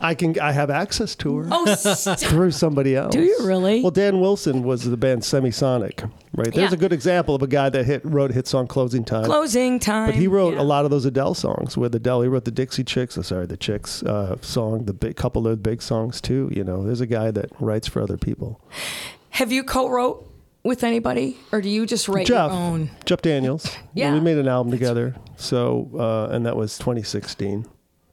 I 0.02 0.16
can. 0.16 0.40
I 0.40 0.52
have 0.52 0.70
access 0.70 1.16
to 1.18 1.38
her 1.38 1.48
Oh, 1.52 1.76
through 2.18 2.52
somebody 2.52 2.96
else. 2.96 3.14
Do 3.14 3.22
you 3.24 3.38
really? 3.44 3.82
Well, 3.82 3.92
Dan 3.92 4.20
Wilson 4.20 4.64
was 4.64 4.84
the 4.84 4.98
band 4.98 5.22
Semisonic, 5.22 6.10
right? 6.34 6.54
There's 6.54 6.72
Yeah. 6.72 6.76
a 6.76 6.78
good 6.78 6.94
example 6.94 7.36
of 7.36 7.42
a 7.42 7.48
guy 7.48 7.70
that 7.70 7.86
hit 7.86 8.02
wrote 8.06 8.32
a 8.32 8.34
hit 8.34 8.48
song 8.48 8.68
"Closing 8.68 9.04
Time." 9.04 9.26
closing 9.26 9.80
time. 9.80 10.08
But 10.08 10.16
he 10.16 10.28
wrote 10.28 10.54
Yeah. 10.56 10.62
a 10.62 10.64
lot 10.64 10.86
of 10.86 10.92
those 10.92 11.06
Adele 11.06 11.34
songs 11.34 11.78
with 11.78 11.94
Adele. 11.96 12.22
He 12.22 12.28
wrote 12.28 12.46
the 12.46 12.52
Dixie 12.52 12.84
Chicks, 12.84 13.18
oh, 13.18 13.22
sorry, 13.22 13.46
the 13.46 13.58
Chicks 13.58 14.04
uh, 14.04 14.38
song, 14.42 14.86
the 14.86 14.94
big 14.94 15.16
couple 15.16 15.48
of 15.48 15.64
big 15.64 15.82
songs 15.82 16.22
too. 16.22 16.50
You 16.54 16.64
know, 16.64 16.84
there's 16.86 17.02
a 17.02 17.08
guy 17.08 17.32
that 17.32 17.50
writes 17.60 17.88
for 17.88 18.02
other 18.02 18.18
people. 18.18 18.62
Have 19.32 19.52
you 19.52 19.64
co-wrote 19.64 20.30
with 20.64 20.84
anybody, 20.84 21.38
or 21.52 21.60
do 21.62 21.68
you 21.70 21.86
just 21.86 22.08
write 22.08 22.26
Jeff, 22.28 22.52
your 22.52 22.60
own? 22.60 22.90
Jeff 23.06 23.22
Daniels. 23.22 23.68
Yeah. 23.94 24.14
we 24.14 24.20
made 24.22 24.38
an 24.38 24.48
album 24.48 24.72
together. 24.72 25.16
So, 25.36 25.90
uh, 25.98 26.34
and 26.34 26.46
that 26.46 26.56
was 26.56 26.78
2016, 26.78 27.66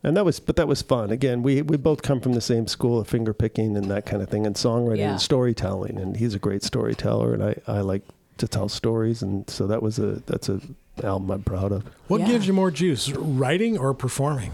and 0.02 0.16
that 0.16 0.24
was, 0.24 0.40
but 0.40 0.56
that 0.56 0.66
was 0.68 0.82
fun. 0.82 1.10
Again, 1.10 1.42
we 1.42 1.62
we 1.62 1.76
both 1.76 2.02
come 2.02 2.20
from 2.20 2.32
the 2.32 2.40
same 2.40 2.66
school 2.66 2.98
of 3.00 3.06
finger 3.08 3.32
picking 3.32 3.76
and 3.76 3.90
that 3.90 4.06
kind 4.06 4.22
of 4.22 4.28
thing, 4.28 4.46
and 4.46 4.54
songwriting 4.56 4.98
Yeah. 4.98 5.10
and 5.12 5.20
storytelling. 5.20 5.98
And 5.98 6.16
he's 6.16 6.34
a 6.34 6.38
great 6.38 6.62
storyteller, 6.62 7.32
and 7.34 7.42
I 7.42 7.54
I 7.66 7.80
like 7.80 8.02
to 8.38 8.48
tell 8.48 8.68
stories, 8.68 9.22
and 9.22 9.48
so 9.50 9.66
that 9.66 9.82
was 9.82 9.98
a 9.98 10.22
that's 10.26 10.48
a 10.48 10.60
album 11.04 11.30
I'm 11.30 11.42
proud 11.42 11.72
of. 11.72 11.84
What 12.08 12.20
Yeah. 12.20 12.28
gives 12.28 12.46
you 12.46 12.52
more 12.52 12.70
juice, 12.70 13.10
writing 13.12 13.78
or 13.78 13.94
performing? 13.94 14.52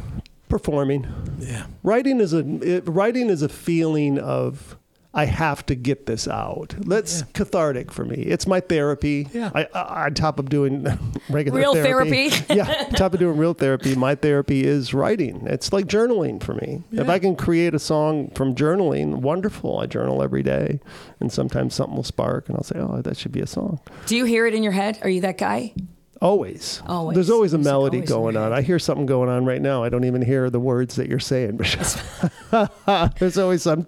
Performing. 0.48 1.06
Yeah. 1.40 1.66
writing 1.82 2.20
is 2.20 2.32
a 2.32 2.38
it, 2.62 2.84
writing 2.86 3.30
is 3.30 3.42
a 3.42 3.48
feeling 3.48 4.18
of 4.18 4.76
I 5.16 5.24
have 5.24 5.64
to 5.66 5.74
get 5.74 6.04
this 6.04 6.28
out. 6.28 6.74
That's 6.78 7.22
cathartic 7.32 7.90
for 7.90 8.04
me. 8.04 8.16
It's 8.16 8.46
my 8.46 8.60
therapy. 8.60 9.26
Yeah. 9.32 9.50
I, 9.54 9.66
I 9.72 10.04
on 10.04 10.14
top 10.14 10.38
of 10.38 10.50
doing 10.50 10.84
regular 11.30 11.62
therapy. 11.62 11.74
Real 11.74 11.74
therapy. 11.74 12.28
therapy. 12.28 12.54
yeah, 12.54 12.84
on 12.86 12.90
top 12.92 13.14
of 13.14 13.20
doing 13.20 13.38
real 13.38 13.54
therapy, 13.54 13.94
my 13.94 14.14
therapy 14.14 14.64
is 14.64 14.92
writing. 14.92 15.46
It's 15.46 15.72
like 15.72 15.86
journaling 15.86 16.42
for 16.42 16.52
me. 16.52 16.82
If 16.92 17.08
I 17.08 17.18
can 17.18 17.34
create 17.34 17.74
a 17.74 17.78
song 17.78 18.30
from 18.34 18.54
journaling, 18.54 19.16
wonderful. 19.16 19.78
I 19.78 19.86
journal 19.86 20.22
every 20.22 20.42
day, 20.42 20.80
and 21.18 21.32
sometimes 21.32 21.74
something 21.74 21.96
will 21.96 22.04
spark, 22.04 22.48
and 22.48 22.56
I'll 22.58 22.64
say, 22.64 22.78
"Oh, 22.78 23.00
that 23.00 23.16
should 23.16 23.32
be 23.32 23.40
a 23.40 23.46
song." 23.46 23.80
Do 24.04 24.16
you 24.16 24.26
hear 24.26 24.46
it 24.46 24.52
in 24.52 24.62
your 24.62 24.72
head? 24.72 24.98
Are 25.02 25.08
you 25.08 25.22
that 25.22 25.38
guy? 25.38 25.72
Always. 26.22 26.82
Always. 26.86 27.14
There's 27.14 27.30
always 27.30 27.52
a 27.52 27.58
melody 27.58 27.98
always 27.98 28.08
going 28.08 28.36
on. 28.36 28.52
I 28.52 28.62
hear 28.62 28.78
something 28.78 29.06
going 29.06 29.28
on 29.28 29.44
right 29.44 29.60
now. 29.60 29.84
I 29.84 29.88
don't 29.88 30.04
even 30.04 30.22
hear 30.22 30.48
the 30.48 30.60
words 30.60 30.96
that 30.96 31.08
you're 31.08 31.18
saying. 31.18 31.58
There's 33.18 33.38
always 33.38 33.62
some 33.62 33.82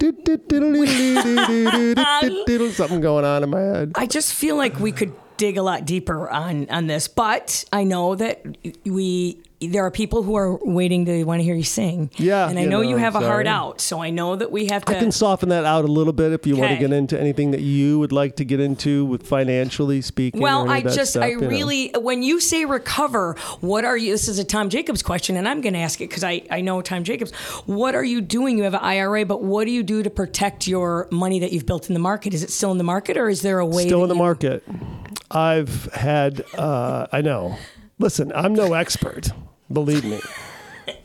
something 2.72 3.00
going 3.00 3.24
on 3.24 3.42
in 3.42 3.50
my 3.50 3.60
head. 3.60 3.92
I 3.94 4.06
just 4.06 4.34
feel 4.34 4.56
like 4.56 4.78
we 4.78 4.92
could 4.92 5.12
dig 5.36 5.56
a 5.56 5.62
lot 5.62 5.84
deeper 5.84 6.28
on 6.28 6.68
on 6.68 6.86
this, 6.86 7.08
but 7.08 7.64
I 7.72 7.84
know 7.84 8.14
that 8.16 8.44
we 8.84 9.40
there 9.60 9.84
are 9.84 9.90
people 9.90 10.22
who 10.22 10.36
are 10.36 10.54
waiting 10.64 11.04
to 11.06 11.24
want 11.24 11.40
to 11.40 11.42
hear 11.44 11.54
you 11.56 11.64
sing. 11.64 12.10
Yeah, 12.16 12.48
and 12.48 12.56
I 12.58 12.62
you 12.62 12.68
know 12.68 12.82
know, 12.82 12.88
you 12.88 12.96
have 12.96 13.16
a 13.16 13.20
heart 13.20 13.46
out, 13.48 13.80
so 13.80 14.00
I 14.00 14.10
know 14.10 14.36
that 14.36 14.52
we 14.52 14.66
have 14.66 14.84
to. 14.84 14.96
I 14.96 15.00
can 15.00 15.10
soften 15.10 15.48
that 15.48 15.64
out 15.64 15.84
a 15.84 15.88
little 15.88 16.12
bit 16.12 16.32
if 16.32 16.46
you 16.46 16.56
want 16.56 16.70
to 16.72 16.76
get 16.78 16.92
into 16.92 17.18
anything 17.20 17.50
that 17.50 17.60
you 17.60 17.98
would 17.98 18.12
like 18.12 18.36
to 18.36 18.44
get 18.44 18.60
into 18.60 19.04
with 19.04 19.26
financially 19.26 20.00
speaking. 20.00 20.40
or 20.40 20.44
Well, 20.44 20.70
I 20.70 20.82
just, 20.82 21.12
stuff, 21.12 21.24
I 21.24 21.28
you 21.30 21.40
know. 21.40 21.48
really, 21.48 21.90
when 21.96 22.22
you 22.22 22.40
say 22.40 22.64
recover, 22.66 23.34
what 23.60 23.84
are 23.84 23.96
you? 23.96 24.12
This 24.12 24.28
is 24.28 24.38
a 24.38 24.44
Tom 24.44 24.68
Jacobs 24.68 25.02
question, 25.02 25.36
and 25.36 25.48
I'm 25.48 25.60
going 25.60 25.72
to 25.74 25.80
ask 25.80 26.00
it 26.00 26.08
because 26.08 26.22
I, 26.22 26.42
I 26.50 26.60
know 26.60 26.80
Tom 26.80 27.02
Jacobs. 27.02 27.32
What 27.66 27.94
are 27.96 28.04
you 28.04 28.20
doing? 28.20 28.58
You 28.58 28.64
have 28.64 28.74
an 28.74 28.80
IRA, 28.80 29.24
but 29.24 29.42
what 29.42 29.64
do 29.64 29.72
you 29.72 29.82
do 29.82 30.02
to 30.04 30.10
protect 30.10 30.68
your 30.68 31.08
money 31.10 31.40
that 31.40 31.50
you've 31.52 31.66
built 31.66 31.88
in 31.88 31.94
the 31.94 32.00
market? 32.00 32.32
Is 32.32 32.44
it 32.44 32.50
still 32.50 32.70
in 32.70 32.78
the 32.78 32.84
market, 32.84 33.16
or 33.16 33.28
is 33.28 33.42
there 33.42 33.58
a 33.58 33.66
way? 33.66 33.86
still 33.86 34.02
in 34.04 34.08
the 34.08 34.14
you- 34.14 34.18
market. 34.20 34.62
I've 35.30 35.86
had, 35.92 36.42
uh, 36.56 37.06
I 37.12 37.20
know. 37.22 37.56
Listen, 37.98 38.32
I'm 38.34 38.54
no 38.54 38.74
expert, 38.74 39.28
believe 39.72 40.04
me. 40.04 40.20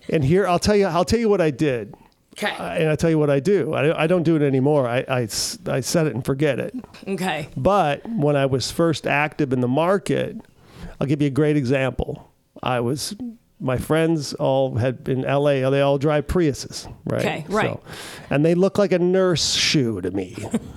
And 0.10 0.24
here, 0.24 0.48
I'll 0.48 0.60
tell 0.60 0.76
you, 0.76 0.86
I'll 0.86 1.06
tell 1.06 1.20
you 1.20 1.30
what 1.30 1.42
I 1.42 1.50
did. 1.52 1.96
Okay. 2.34 2.52
Uh, 2.52 2.64
and 2.74 2.90
I 2.90 2.96
tell 2.96 3.10
you 3.10 3.20
what 3.20 3.30
I 3.30 3.40
do. 3.40 3.74
I, 3.74 4.04
I 4.04 4.08
don't 4.08 4.24
do 4.24 4.36
it 4.36 4.42
anymore. 4.42 4.88
I, 4.88 5.06
I, 5.08 5.20
I 5.68 5.80
set 5.82 6.08
it 6.08 6.16
and 6.16 6.26
forget 6.26 6.60
it. 6.60 6.74
okay. 7.08 7.50
But 7.56 8.08
when 8.10 8.36
I 8.36 8.48
was 8.48 8.72
first 8.72 9.06
active 9.06 9.54
in 9.54 9.60
the 9.62 9.68
market, 9.68 10.38
I'll 11.00 11.08
give 11.08 11.22
you 11.22 11.28
a 11.28 11.32
great 11.32 11.56
example. 11.58 12.32
I 12.64 12.80
was, 12.80 13.16
my 13.60 13.78
friends 13.78 14.34
all 14.36 14.76
had 14.76 15.08
in 15.08 15.22
LA, 15.22 15.70
they 15.70 15.82
all 15.82 15.98
drive 16.00 16.26
Priuses, 16.28 16.92
right? 17.06 17.22
Okay, 17.22 17.46
right. 17.50 17.80
and 18.30 18.44
they 18.44 18.56
look 18.56 18.78
like 18.80 18.92
a 18.94 19.00
nurse 19.00 19.54
shoe 19.54 20.02
to 20.02 20.10
me. 20.12 20.36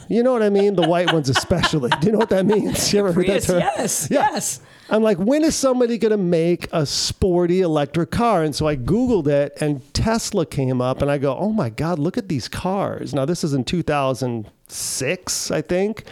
You 0.09 0.23
know 0.23 0.33
what 0.33 0.43
I 0.43 0.51
mean? 0.51 0.77
The 0.77 0.87
white 0.87 1.13
ones 1.13 1.29
especially. 1.31 1.91
Do 2.01 2.07
you 2.07 2.13
know 2.13 2.19
what 2.19 2.31
that 2.31 2.45
means? 2.45 2.93
You 2.93 2.99
ever 3.01 3.13
heard 3.13 3.27
that 3.29 3.43
term? 3.45 3.61
yes, 3.61 4.09
Yeah. 4.11 4.31
yes. 4.33 4.61
I'm 4.89 5.03
like, 5.03 5.19
when 5.19 5.43
is 5.43 5.57
somebody 5.57 5.99
going 5.99 6.13
to 6.13 6.17
make 6.17 6.69
a 6.73 6.87
sporty 6.87 7.61
electric 7.61 8.13
car? 8.13 8.45
And 8.45 8.55
so 8.55 8.69
I 8.69 8.77
Googled 8.77 9.27
it 9.27 9.57
and 9.61 9.83
Tesla 9.93 10.47
came 10.47 10.81
up 10.81 11.03
and 11.03 11.11
I 11.11 11.19
go, 11.19 11.37
oh 11.37 11.51
my 11.51 11.71
God, 11.71 11.99
look 11.99 12.17
at 12.17 12.29
these 12.29 12.49
cars. 12.49 13.13
Now, 13.13 13.25
this 13.25 13.43
is 13.43 13.53
in 13.53 13.65
2006, 13.65 15.51
I 15.51 15.61
think. 15.61 16.05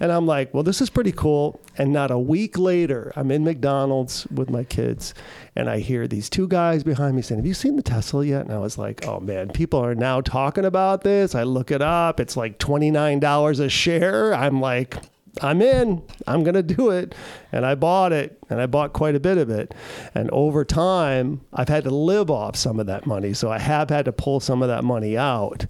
And 0.00 0.10
I'm 0.10 0.26
like, 0.26 0.52
well, 0.52 0.64
this 0.64 0.80
is 0.80 0.90
pretty 0.90 1.12
cool. 1.12 1.60
And 1.76 1.92
not 1.92 2.10
a 2.10 2.18
week 2.18 2.58
later, 2.58 3.12
I'm 3.14 3.30
in 3.30 3.44
McDonald's 3.44 4.26
with 4.26 4.50
my 4.50 4.64
kids 4.64 5.14
and 5.54 5.70
I 5.70 5.78
hear 5.78 6.08
these 6.08 6.28
two 6.28 6.48
guys 6.48 6.82
behind 6.82 7.14
me 7.14 7.22
saying, 7.22 7.38
have 7.38 7.46
you 7.46 7.54
seen 7.54 7.76
the 7.76 7.82
Tesla 7.82 8.24
yet? 8.24 8.42
And 8.42 8.52
I 8.52 8.58
was 8.58 8.76
like, 8.78 9.06
oh 9.06 9.20
man, 9.20 9.50
people 9.50 9.78
are 9.78 9.94
now 9.94 10.20
talking 10.20 10.64
about 10.64 11.02
this. 11.02 11.36
I 11.36 11.44
look 11.44 11.70
it 11.70 11.82
up. 11.82 12.18
It's 12.18 12.36
like 12.36 12.58
$29 12.58 13.64
a 13.64 13.68
share. 13.68 14.34
I'm 14.34 14.60
like, 14.60 14.96
I'm 15.42 15.62
in. 15.62 16.02
I'm 16.26 16.42
going 16.44 16.54
to 16.54 16.62
do 16.62 16.90
it. 16.90 17.14
And 17.50 17.64
I 17.64 17.74
bought 17.74 18.12
it 18.12 18.38
and 18.50 18.60
I 18.60 18.66
bought 18.66 18.92
quite 18.92 19.14
a 19.14 19.20
bit 19.20 19.38
of 19.38 19.48
it. 19.50 19.74
And 20.14 20.30
over 20.30 20.64
time, 20.64 21.40
I've 21.52 21.68
had 21.68 21.84
to 21.84 21.90
live 21.90 22.30
off 22.30 22.56
some 22.56 22.78
of 22.78 22.86
that 22.86 23.06
money. 23.06 23.32
So 23.32 23.50
I 23.50 23.58
have 23.58 23.88
had 23.88 24.04
to 24.04 24.12
pull 24.12 24.40
some 24.40 24.62
of 24.62 24.68
that 24.68 24.84
money 24.84 25.16
out. 25.16 25.66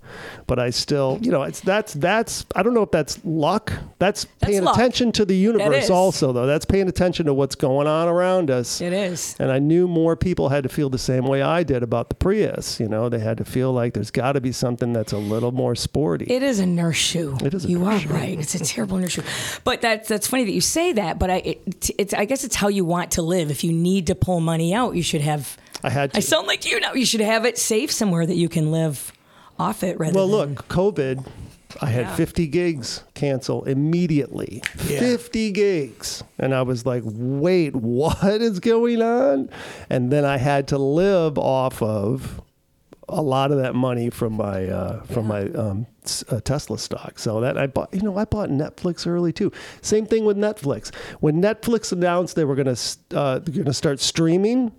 But 0.46 0.58
I 0.58 0.70
still, 0.70 1.18
you 1.22 1.30
know, 1.30 1.42
it's 1.44 1.60
that's 1.60 1.94
that's 1.94 2.44
I 2.56 2.62
don't 2.62 2.74
know 2.74 2.82
if 2.82 2.90
that's 2.90 3.24
luck. 3.24 3.72
That's 3.98 4.24
paying 4.42 4.64
luck. 4.64 4.76
attention 4.76 5.12
to 5.12 5.24
the 5.24 5.36
universe 5.36 5.90
also 5.90 6.32
though. 6.32 6.46
That's 6.46 6.64
paying 6.64 6.88
attention 6.88 7.26
to 7.26 7.34
what's 7.34 7.54
going 7.54 7.86
on 7.86 8.08
around 8.08 8.50
us. 8.50 8.80
It 8.80 8.92
is. 8.92 9.36
And 9.38 9.52
I 9.52 9.58
knew 9.58 9.86
more 9.86 10.16
people 10.16 10.48
had 10.48 10.64
to 10.64 10.68
feel 10.68 10.90
the 10.90 10.98
same 10.98 11.26
way 11.26 11.42
I 11.42 11.62
did 11.62 11.82
about 11.82 12.08
the 12.08 12.14
Prius. 12.16 12.80
You 12.80 12.88
know, 12.88 13.08
they 13.08 13.18
had 13.20 13.38
to 13.38 13.44
feel 13.44 13.72
like 13.72 13.94
there's 13.94 14.10
got 14.10 14.32
to 14.32 14.40
be 14.40 14.52
something 14.52 14.92
that's 14.92 15.12
a 15.12 15.18
little 15.18 15.52
more 15.52 15.74
sporty. 15.74 16.24
It 16.26 16.42
is 16.42 16.58
a 16.58 16.66
nurse 16.66 16.96
shoe. 16.96 17.36
It 17.44 17.54
is 17.54 17.64
a 17.64 17.68
you 17.68 17.84
are 17.84 18.00
shoe. 18.00 18.08
right. 18.08 18.38
It's 18.38 18.54
a 18.54 18.64
terrible 18.64 18.98
nurse 18.98 19.12
shoe. 19.12 19.22
But 19.64 19.80
that's 19.80 20.08
that's 20.08 20.26
funny 20.26 20.44
that 20.44 20.52
you 20.52 20.60
say 20.60 20.92
that. 20.92 21.18
But 21.18 21.30
I 21.30 21.36
it, 21.38 21.90
it's 21.98 22.14
I 22.14 22.24
guess 22.24 22.44
it's 22.44 22.56
how 22.56 22.68
you 22.68 22.84
want 22.84 23.10
to 23.12 23.22
live. 23.22 23.50
If 23.50 23.64
you 23.64 23.72
need 23.72 24.06
to 24.08 24.14
pull 24.14 24.40
money 24.40 24.72
out, 24.74 24.94
you 24.96 25.02
should 25.02 25.20
have. 25.22 25.56
I 25.84 25.90
had 25.90 26.12
to. 26.12 26.16
I 26.18 26.20
sound 26.20 26.46
like 26.46 26.64
you 26.70 26.80
now. 26.80 26.92
You 26.94 27.06
should 27.06 27.20
have 27.20 27.44
it 27.44 27.58
safe 27.58 27.90
somewhere 27.90 28.26
that 28.26 28.36
you 28.36 28.48
can 28.48 28.70
live 28.72 29.12
off 29.58 29.82
it 29.82 29.98
rather. 29.98 30.14
Well, 30.14 30.28
than, 30.28 30.54
look, 30.54 30.68
COVID, 30.68 31.26
I 31.82 31.86
had 31.86 32.02
Yeah. 32.06 32.14
50 32.16 32.46
gigs 32.46 33.02
cancel 33.14 33.64
immediately. 33.64 34.62
Yeah. 34.88 35.00
50 35.00 35.50
gigs. 35.52 36.22
And 36.38 36.54
I 36.54 36.62
was 36.62 36.86
like, 36.86 37.02
wait, 37.04 37.74
what 37.76 38.22
is 38.40 38.60
going 38.60 39.02
on? 39.02 39.50
And 39.90 40.10
then 40.10 40.24
I 40.24 40.38
had 40.38 40.68
to 40.68 40.78
live 40.78 41.36
off 41.38 41.82
of 41.82 42.40
a 43.08 43.22
lot 43.22 43.50
of 43.52 43.58
that 43.58 43.74
money 43.74 44.10
from 44.10 44.34
my 44.34 44.66
uh, 44.66 45.02
from 45.04 45.26
my 45.26 45.42
um, 45.50 45.86
s- 45.97 45.97
uh, 46.30 46.40
Tesla 46.40 46.78
stock. 46.78 47.18
So 47.18 47.40
that 47.40 47.56
I 47.56 47.66
bought, 47.66 47.92
you 47.92 48.02
know, 48.02 48.16
I 48.16 48.24
bought 48.24 48.48
Netflix 48.50 49.06
early 49.06 49.32
too. 49.32 49.52
Same 49.82 50.06
thing 50.06 50.24
with 50.24 50.36
Netflix. 50.36 50.94
When 51.20 51.40
Netflix 51.40 51.92
announced 51.92 52.36
they 52.36 52.44
were 52.44 52.54
going 52.54 52.74
to 52.74 53.16
uh, 53.16 53.38
going 53.40 53.64
to 53.64 53.72
start 53.72 54.00
streaming, 54.00 54.72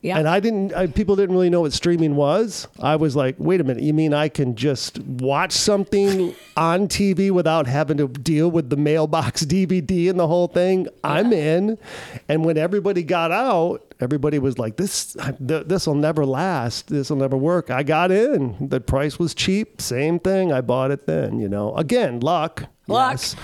Yeah. 0.00 0.18
and 0.18 0.28
I 0.28 0.40
didn't, 0.40 0.74
I, 0.74 0.88
people 0.88 1.14
didn't 1.14 1.34
really 1.34 1.50
know 1.50 1.60
what 1.60 1.72
streaming 1.72 2.16
was. 2.16 2.66
I 2.80 2.96
was 2.96 3.14
like, 3.14 3.36
wait 3.38 3.60
a 3.60 3.64
minute, 3.64 3.82
you 3.82 3.94
mean 3.94 4.12
I 4.12 4.28
can 4.28 4.56
just 4.56 4.98
watch 5.00 5.52
something 5.52 6.34
on 6.56 6.88
TV 6.88 7.30
without 7.30 7.66
having 7.66 7.98
to 7.98 8.08
deal 8.08 8.50
with 8.50 8.70
the 8.70 8.76
mailbox 8.76 9.44
DVD 9.46 10.10
and 10.10 10.18
the 10.18 10.26
whole 10.26 10.48
thing? 10.48 10.88
I'm 11.04 11.32
in. 11.32 11.78
And 12.28 12.44
when 12.44 12.58
everybody 12.58 13.02
got 13.02 13.30
out, 13.30 13.94
everybody 14.00 14.38
was 14.38 14.58
like, 14.58 14.76
this, 14.76 15.16
this 15.38 15.86
will 15.86 15.94
never 15.94 16.26
last. 16.26 16.88
This 16.88 17.10
will 17.10 17.18
never 17.18 17.36
work. 17.36 17.70
I 17.70 17.82
got 17.82 18.10
in. 18.10 18.68
The 18.68 18.80
price 18.80 19.18
was 19.18 19.34
cheap. 19.34 19.80
Same 19.80 20.18
thing. 20.18 20.52
I 20.52 20.60
bought 20.60 20.90
it 20.90 21.06
then, 21.06 21.38
you 21.38 21.48
know. 21.48 21.74
Again, 21.76 22.20
luck. 22.20 22.64
Luck. 22.92 23.12
yes. 23.14 23.36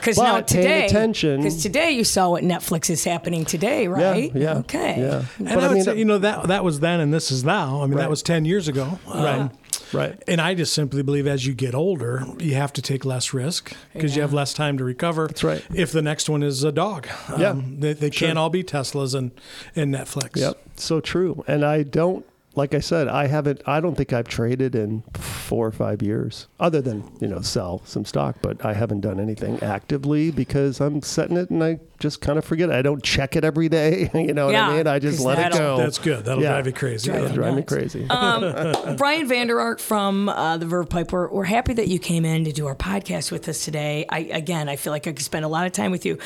Because 0.00 0.18
now 0.18 0.40
today, 0.40 0.86
attention- 0.86 1.38
because 1.38 1.60
today 1.62 1.90
you 1.90 2.04
saw 2.04 2.30
what 2.30 2.44
Netflix 2.44 2.90
is 2.90 3.02
happening 3.02 3.44
today, 3.44 3.88
right? 3.88 4.30
Yeah, 4.34 4.40
yeah. 4.42 4.58
Okay. 4.58 5.00
Yeah. 5.00 5.24
And 5.38 5.48
But 5.48 5.58
I, 5.58 5.64
I 5.64 5.68
would 5.68 5.74
mean, 5.74 5.82
say, 5.84 5.98
you 5.98 6.04
know, 6.04 6.18
that 6.18 6.44
that 6.46 6.62
was 6.62 6.78
then 6.78 7.00
and 7.00 7.12
this 7.12 7.32
is 7.32 7.42
now. 7.42 7.82
I 7.82 7.86
mean, 7.86 7.94
Right. 7.96 8.02
that 8.02 8.10
was 8.10 8.22
10 8.22 8.44
years 8.44 8.68
ago. 8.68 9.00
Um, 9.08 9.50
right. 9.92 10.22
And 10.28 10.40
I 10.40 10.54
just 10.54 10.74
simply 10.74 11.02
believe 11.02 11.26
as 11.26 11.44
you 11.44 11.54
get 11.54 11.74
older, 11.74 12.24
you 12.38 12.54
have 12.54 12.72
to 12.74 12.82
take 12.82 13.04
less 13.04 13.34
risk 13.34 13.74
because 13.94 14.14
you 14.14 14.22
have 14.22 14.32
less 14.32 14.54
time 14.54 14.78
to 14.78 14.84
recover. 14.84 15.26
That's 15.26 15.42
right. 15.42 15.64
If 15.74 15.90
the 15.90 16.02
next 16.02 16.28
one 16.28 16.44
is 16.44 16.62
a 16.62 16.70
dog, 16.70 17.08
Yeah. 17.36 17.50
um, 17.50 17.80
they, 17.80 17.92
they 17.92 18.10
can't 18.10 18.38
all 18.38 18.50
be 18.50 18.62
Teslas 18.62 19.12
and, 19.12 19.32
and 19.74 19.92
Netflix. 19.92 20.36
Yep, 20.36 20.56
so 20.76 21.00
true. 21.00 21.42
And 21.48 21.64
I 21.64 21.82
don't 21.82 22.24
like 22.56 22.74
I 22.74 22.80
said, 22.80 23.06
I 23.06 23.26
haven't. 23.26 23.62
I 23.66 23.80
don't 23.80 23.94
think 23.96 24.12
I've 24.12 24.26
traded 24.28 24.74
in 24.74 25.02
four 25.14 25.66
or 25.66 25.70
five 25.72 26.02
years, 26.02 26.48
other 26.58 26.80
than 26.80 27.04
you 27.20 27.28
know 27.28 27.40
sell 27.42 27.82
some 27.84 28.04
stock. 28.04 28.36
But 28.42 28.64
I 28.64 28.72
haven't 28.72 29.02
done 29.02 29.20
anything 29.20 29.62
actively 29.62 30.30
because 30.30 30.80
I'm 30.80 31.02
setting 31.02 31.36
it 31.36 31.50
and 31.50 31.62
I 31.62 31.78
just 31.98 32.20
kind 32.20 32.38
of 32.38 32.44
forget. 32.44 32.70
It. 32.70 32.74
I 32.74 32.82
don't 32.82 33.02
check 33.02 33.36
it 33.36 33.44
every 33.44 33.68
day. 33.68 34.10
You 34.26 34.32
know 34.34 34.48
Yeah, 34.48 34.66
what 34.68 34.72
I 34.72 34.76
mean? 34.78 34.86
I 34.88 34.98
just 34.98 35.20
let 35.20 35.38
it 35.38 35.56
go. 35.56 35.76
That's 35.76 35.98
good. 35.98 36.24
That'll 36.24 36.42
Yeah. 36.42 36.52
drive 36.52 36.66
you 36.66 36.72
crazy. 36.72 37.10
Drive 37.10 37.24
It'll 37.24 37.34
drive 37.36 37.52
me 37.54 37.60
nuts. 37.60 37.72
crazy. 37.72 38.06
Brian 38.96 39.28
Vander 39.28 39.60
Ark 39.60 39.78
from 39.78 40.28
uh, 40.28 40.56
the 40.56 40.66
Verve 40.66 40.88
Pipe. 40.88 41.12
We're, 41.12 41.28
we're 41.28 41.44
happy 41.44 41.74
that 41.74 41.86
you 41.88 41.98
came 41.98 42.24
in 42.24 42.44
to 42.44 42.52
do 42.52 42.66
our 42.66 42.74
podcast 42.74 43.30
with 43.30 43.48
us 43.48 43.64
today. 43.64 44.04
I 44.08 44.20
again, 44.20 44.68
I 44.68 44.76
feel 44.76 44.92
like 44.92 45.06
I 45.06 45.12
could 45.12 45.22
spend 45.24 45.44
a 45.44 45.48
lot 45.48 45.66
of 45.66 45.72
time 45.72 45.90
with 45.90 46.04
you, 46.06 46.18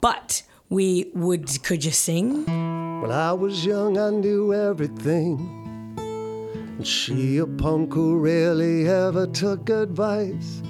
but 0.00 0.42
we 0.68 1.10
would. 1.14 1.62
Could 1.64 1.84
you 1.84 1.90
sing? 1.90 2.44
When 3.00 3.10
I 3.10 3.32
was 3.32 3.64
young, 3.64 3.98
I 3.98 4.10
knew 4.10 4.52
everything. 4.54 5.69
And 6.80 6.86
she 6.86 7.36
a 7.36 7.46
punk 7.46 7.92
who 7.92 8.18
rarely 8.18 8.88
ever 8.88 9.26
took 9.26 9.68
advice. 9.68 10.62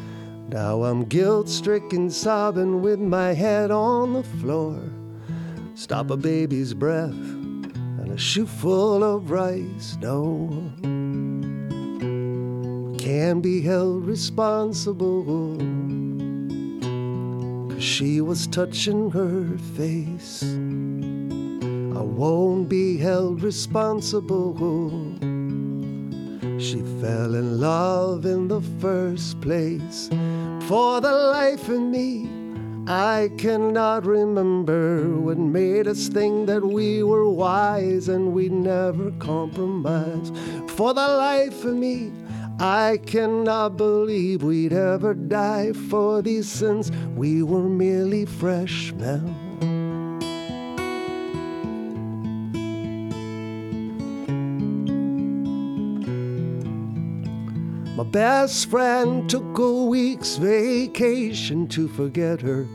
Now 0.48 0.82
I'm 0.82 1.04
guilt 1.04 1.48
stricken, 1.48 2.10
sobbing 2.10 2.82
with 2.82 2.98
my 2.98 3.32
head 3.32 3.70
on 3.70 4.14
the 4.14 4.24
floor. 4.24 4.82
Stop 5.76 6.10
a 6.10 6.16
baby's 6.16 6.74
breath 6.74 7.12
and 7.12 8.10
a 8.10 8.18
shoe 8.18 8.46
full 8.46 9.04
of 9.04 9.30
rice. 9.30 9.96
No, 10.00 10.48
can 12.98 13.40
be 13.40 13.62
held 13.62 14.04
responsible. 14.04 15.56
Cause 17.70 17.84
she 17.84 18.20
was 18.20 18.48
touching 18.48 19.12
her 19.12 19.56
face. 19.76 20.42
I 20.42 22.02
won't 22.02 22.68
be 22.68 22.98
held 22.98 23.44
responsible. 23.44 25.29
She 26.60 26.82
fell 27.00 27.34
in 27.34 27.58
love 27.58 28.26
in 28.26 28.46
the 28.46 28.60
first 28.80 29.40
place. 29.40 30.10
For 30.68 31.00
the 31.00 31.10
life 31.10 31.66
of 31.70 31.80
me, 31.80 32.28
I 32.86 33.30
cannot 33.38 34.04
remember 34.04 35.08
what 35.08 35.38
made 35.38 35.88
us 35.88 36.08
think 36.08 36.48
that 36.48 36.62
we 36.62 37.02
were 37.02 37.30
wise 37.30 38.10
and 38.10 38.34
we'd 38.34 38.52
never 38.52 39.10
compromise. 39.12 40.30
For 40.76 40.92
the 40.92 41.08
life 41.08 41.64
of 41.64 41.76
me, 41.76 42.12
I 42.58 42.98
cannot 43.06 43.78
believe 43.78 44.42
we'd 44.42 44.74
ever 44.74 45.14
die 45.14 45.72
for 45.72 46.20
these 46.20 46.46
sins. 46.46 46.92
We 47.16 47.42
were 47.42 47.70
merely 47.70 48.26
freshmen. 48.26 49.49
Best 58.10 58.68
friend 58.68 59.30
took 59.30 59.58
a 59.58 59.84
week's 59.84 60.36
vacation 60.36 61.68
to 61.68 61.86
forget 61.88 62.40
her. 62.40 62.66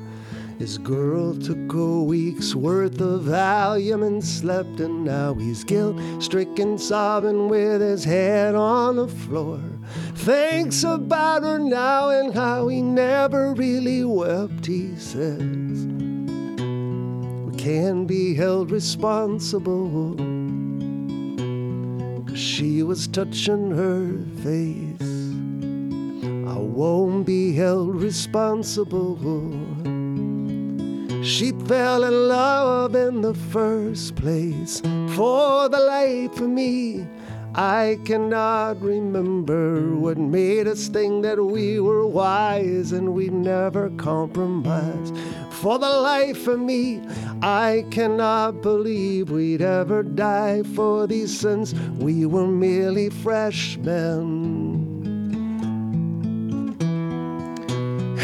His 0.57 0.77
girl 0.77 1.35
took 1.35 1.73
a 1.73 2.03
week's 2.03 2.55
worth 2.55 3.01
of 3.01 3.23
Valium 3.23 4.07
and 4.07 4.23
slept, 4.23 4.79
and 4.79 5.03
now 5.03 5.33
he's 5.33 5.65
guilt 5.65 5.97
stricken, 6.19 6.77
sobbing 6.77 7.49
with 7.49 7.81
his 7.81 8.05
head 8.05 8.55
on 8.55 8.95
the 8.95 9.09
floor. 9.09 9.59
Thinks 10.15 10.85
about 10.85 11.43
her 11.43 11.59
now 11.59 12.09
and 12.09 12.33
how 12.33 12.69
he 12.69 12.81
never 12.81 13.53
really 13.53 14.05
wept, 14.05 14.65
he 14.65 14.95
says. 14.95 15.85
We 17.41 17.57
can 17.57 18.05
be 18.05 18.33
held 18.33 18.71
responsible. 18.71 20.15
Cause 22.25 22.39
she 22.39 22.81
was 22.81 23.07
touching 23.07 23.71
her 23.71 24.17
face. 24.41 25.24
Won't 26.75 27.25
be 27.25 27.53
held 27.53 27.95
responsible. 27.95 29.07
She 31.23 31.53
fell 31.53 32.03
in 32.03 32.27
love 32.27 32.95
in 32.95 33.21
the 33.21 33.33
first 33.33 34.17
place. 34.17 34.81
For 35.15 35.69
the 35.69 35.79
life 35.79 36.37
of 36.41 36.49
me, 36.49 37.07
I 37.55 37.97
cannot 38.03 38.81
remember 38.81 39.95
what 39.95 40.17
made 40.17 40.67
us 40.67 40.89
think 40.89 41.23
that 41.23 41.41
we 41.41 41.79
were 41.79 42.05
wise 42.05 42.91
and 42.91 43.13
we 43.13 43.29
never 43.29 43.89
compromised. 43.91 45.15
For 45.51 45.79
the 45.79 45.87
life 45.87 46.45
of 46.45 46.59
me, 46.59 46.99
I 47.41 47.85
cannot 47.89 48.61
believe 48.61 49.29
we'd 49.29 49.61
ever 49.61 50.03
die 50.03 50.63
for 50.63 51.07
these 51.07 51.39
sins. 51.39 51.73
We 51.99 52.25
were 52.25 52.47
merely 52.47 53.09
freshmen. 53.09 54.64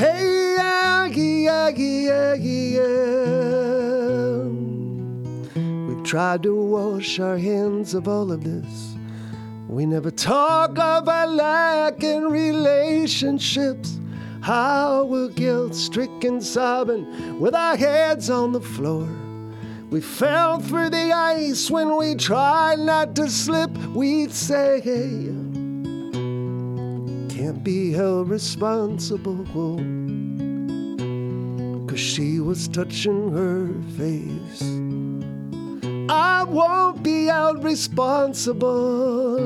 Hey, 0.02 0.58
Aggie, 0.60 1.48
Aggie, 1.48 2.10
Aggie, 2.10 2.74
yeah. 2.74 4.48
We've 5.86 6.04
tried 6.04 6.42
to 6.42 6.56
wash 6.56 7.20
our 7.20 7.38
hands 7.38 7.94
of 7.94 8.08
all 8.08 8.32
of 8.32 8.44
this. 8.44 8.96
We 9.70 9.86
never 9.86 10.10
talk 10.10 10.80
of 10.80 11.08
our 11.08 11.28
lack 11.28 12.02
in 12.02 12.24
relationships. 12.24 14.00
How 14.42 15.04
we're 15.04 15.30
guilt 15.30 15.76
stricken, 15.76 16.42
sobbing 16.42 17.40
with 17.40 17.54
our 17.54 17.76
heads 17.76 18.32
on 18.32 18.54
the 18.54 18.60
floor. 18.60 19.08
We 19.92 20.02
fell 20.02 20.60
through 20.60 20.90
the 20.90 21.14
ice 21.14 21.70
when 21.70 21.96
we 21.96 22.16
tried 22.16 22.80
not 22.80 23.16
to 23.18 23.30
slip. 23.30 23.70
We'd 23.94 24.32
say, 24.32 24.82
can't 27.52 27.64
be 27.66 27.92
held 27.92 28.30
responsible. 28.30 29.44
Cause 31.86 32.00
she 32.00 32.40
was 32.40 32.70
touching 32.70 33.30
her 33.34 33.68
face. 33.98 34.62
I 36.10 36.44
won't 36.44 37.04
be 37.04 37.26
held 37.26 37.62
responsible. 37.62 39.38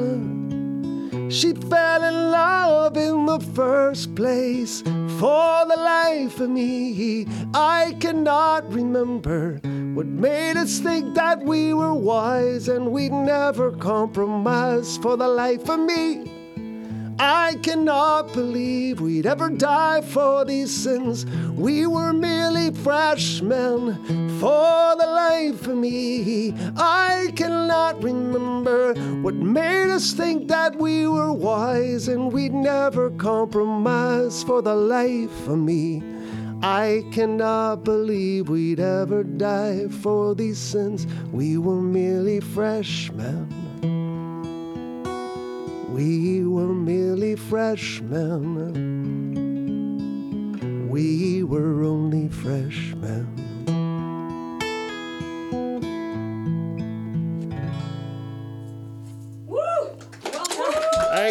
She 1.32 1.54
fell 1.54 2.04
in 2.04 2.30
love 2.30 2.96
in 2.96 3.26
the 3.26 3.39
first 3.56 4.13
place. 4.13 4.84
For 5.18 5.65
the 5.65 5.78
life 5.78 6.39
of 6.39 6.52
me, 6.52 7.26
I 7.56 7.96
cannot 8.00 8.72
remember 8.72 9.60
what 9.96 10.06
made 10.06 10.58
us 10.58 10.78
think 10.78 11.15
that 11.15 11.41
we 11.41 11.74
were 11.74 11.96
wise 11.96 12.68
and 12.68 12.91
we'd 12.91 13.13
never 13.13 13.72
compromise. 13.72 14.98
For 14.98 15.18
the 15.18 15.28
life 15.28 15.68
of 15.70 15.80
me, 15.80 16.44
I 17.17 17.56
cannot 17.63 18.34
believe 18.34 18.99
we'd 18.99 19.25
ever 19.25 19.49
die 19.49 20.01
for 20.01 20.43
these 20.43 20.69
sins. 20.71 21.25
We 21.56 21.88
were 21.88 22.12
merely 22.12 22.71
freshmen. 22.71 23.95
For 24.39 24.95
the 24.97 25.08
life 25.08 25.65
of 25.65 25.78
me, 25.78 26.54
I 26.75 27.32
cannot 27.36 28.04
remember 28.04 28.93
what 29.21 29.36
made 29.36 29.91
us 29.91 30.12
think 30.12 30.49
that 30.49 30.75
we 30.75 31.08
were 31.08 31.32
wise 31.32 32.10
and 32.10 32.34
we'd 32.34 32.54
never 32.54 33.12
compromise. 33.12 34.43
For 34.43 34.62
the 34.62 34.75
life 34.75 35.47
of 35.47 35.58
me, 35.58 36.04
I 36.62 37.06
cannot 37.12 37.86
believe 37.86 38.49
we'd 38.49 38.82
ever 38.82 39.23
die 39.23 39.88
for 39.88 40.36
these 40.36 40.58
sins. 40.58 41.08
We 41.32 41.58
were 41.58 41.82
merely 41.82 42.41
freshmen. 42.41 43.64
We 45.95 46.43
were 46.43 46.73
merely 46.73 47.38
freshmen. 47.38 48.19
We 50.89 51.41
were 51.43 51.86
only 51.86 52.27
freshmen. 52.27 53.44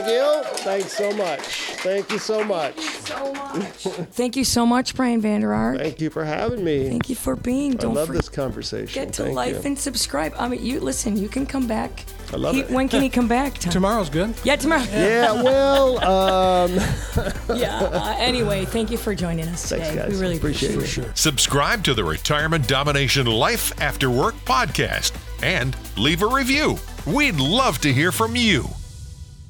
Thank 0.05 0.11
you. 0.13 0.57
Thanks 0.65 0.93
so 0.97 1.13
much. 1.13 1.41
Thank 1.41 2.11
you 2.11 2.19
so 2.19 2.45
much. 2.45 2.75
Thank 2.75 2.95
you 2.95 3.01
so 3.07 3.33
much. 3.33 4.09
Thank 4.13 4.37
you 4.37 4.45
so 4.45 4.67
much, 4.67 4.95
Brian 4.95 5.21
Vander 5.21 5.53
Ark. 5.53 5.79
Thank 5.79 6.01
you 6.01 6.11
for 6.11 6.25
having 6.25 6.65
me. 6.65 6.89
Thank 6.89 7.09
you 7.09 7.15
for 7.15 7.37
being. 7.37 7.73
I 7.73 7.77
Don't 7.77 7.95
love 7.95 8.09
this 8.09 8.29
conversation. 8.29 8.95
get 8.95 9.13
to 9.15 9.25
Thank 9.25 9.37
life 9.37 9.57
you. 9.57 9.63
and 9.65 9.79
subscribe. 9.79 10.35
I 10.39 10.49
mean, 10.49 10.65
you 10.65 10.81
listen. 10.81 11.17
You 11.17 11.29
can 11.29 11.47
come 11.47 11.67
back. 11.67 12.05
I 12.33 12.37
love 12.37 12.55
He- 12.55 12.63
it. 12.63 12.71
When 12.71 12.89
can 12.89 13.03
he 13.03 13.09
come 13.09 13.29
back? 13.29 13.59
Tom? 13.59 13.73
Tomorrow's 13.73 14.11
good. 14.11 14.35
Yeah, 14.45 14.57
tomorrow. 14.57 14.83
yeah, 14.91 15.43
well, 15.43 15.99
um, 16.05 16.73
Yeah. 17.59 17.79
Uh, 17.79 18.17
anyway, 18.19 18.65
thank 18.65 18.91
you 18.91 18.97
for 18.97 19.15
joining 19.15 19.47
us 19.49 19.69
today. 19.69 19.83
thanks, 19.85 20.03
guys. 20.03 20.13
We 20.13 20.19
really 20.21 20.37
appreciate, 20.37 20.75
appreciate 20.75 21.09
it. 21.09 21.19
Subscribe 21.19 21.85
to 21.85 21.95
the 21.95 22.05
Retirement 22.05 22.67
Domination 22.67 23.27
Life 23.27 23.73
After 23.81 24.11
Work 24.11 24.35
podcast 24.45 25.13
and 25.43 25.77
leave 25.97 26.23
a 26.23 26.27
review. 26.27 26.77
We'd 27.07 27.37
love 27.37 27.79
to 27.83 27.93
hear 27.93 28.11
from 28.13 28.35
you. 28.35 28.69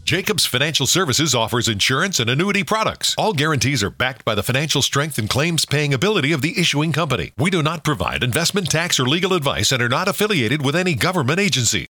Jacobs 0.05 0.45
Financial 0.45 0.87
Services 0.87 1.35
offers 1.35 1.67
insurance 1.67 2.21
and 2.21 2.29
annuity 2.29 2.62
products. 2.62 3.14
All 3.17 3.33
guarantees 3.33 3.83
are 3.83 3.88
backed 3.88 4.23
by 4.23 4.35
the 4.35 4.43
financial 4.43 4.83
strength 4.83 5.17
and 5.17 5.31
claims 5.31 5.64
paying 5.64 5.95
ability 5.95 6.31
of 6.33 6.43
the 6.43 6.61
issuing 6.61 6.93
company. 6.93 7.33
We 7.38 7.49
do 7.49 7.62
not 7.62 7.85
provide 7.85 8.23
investment 8.23 8.71
tax 8.71 9.01
or 9.01 9.09
legal 9.09 9.33
advice 9.33 9.73
and 9.73 9.83
are 9.83 9.88
not 9.88 10.07
affiliated 10.07 10.62
with 10.62 10.77
any 10.77 10.95
government 10.95 11.40
agency. 11.40 11.83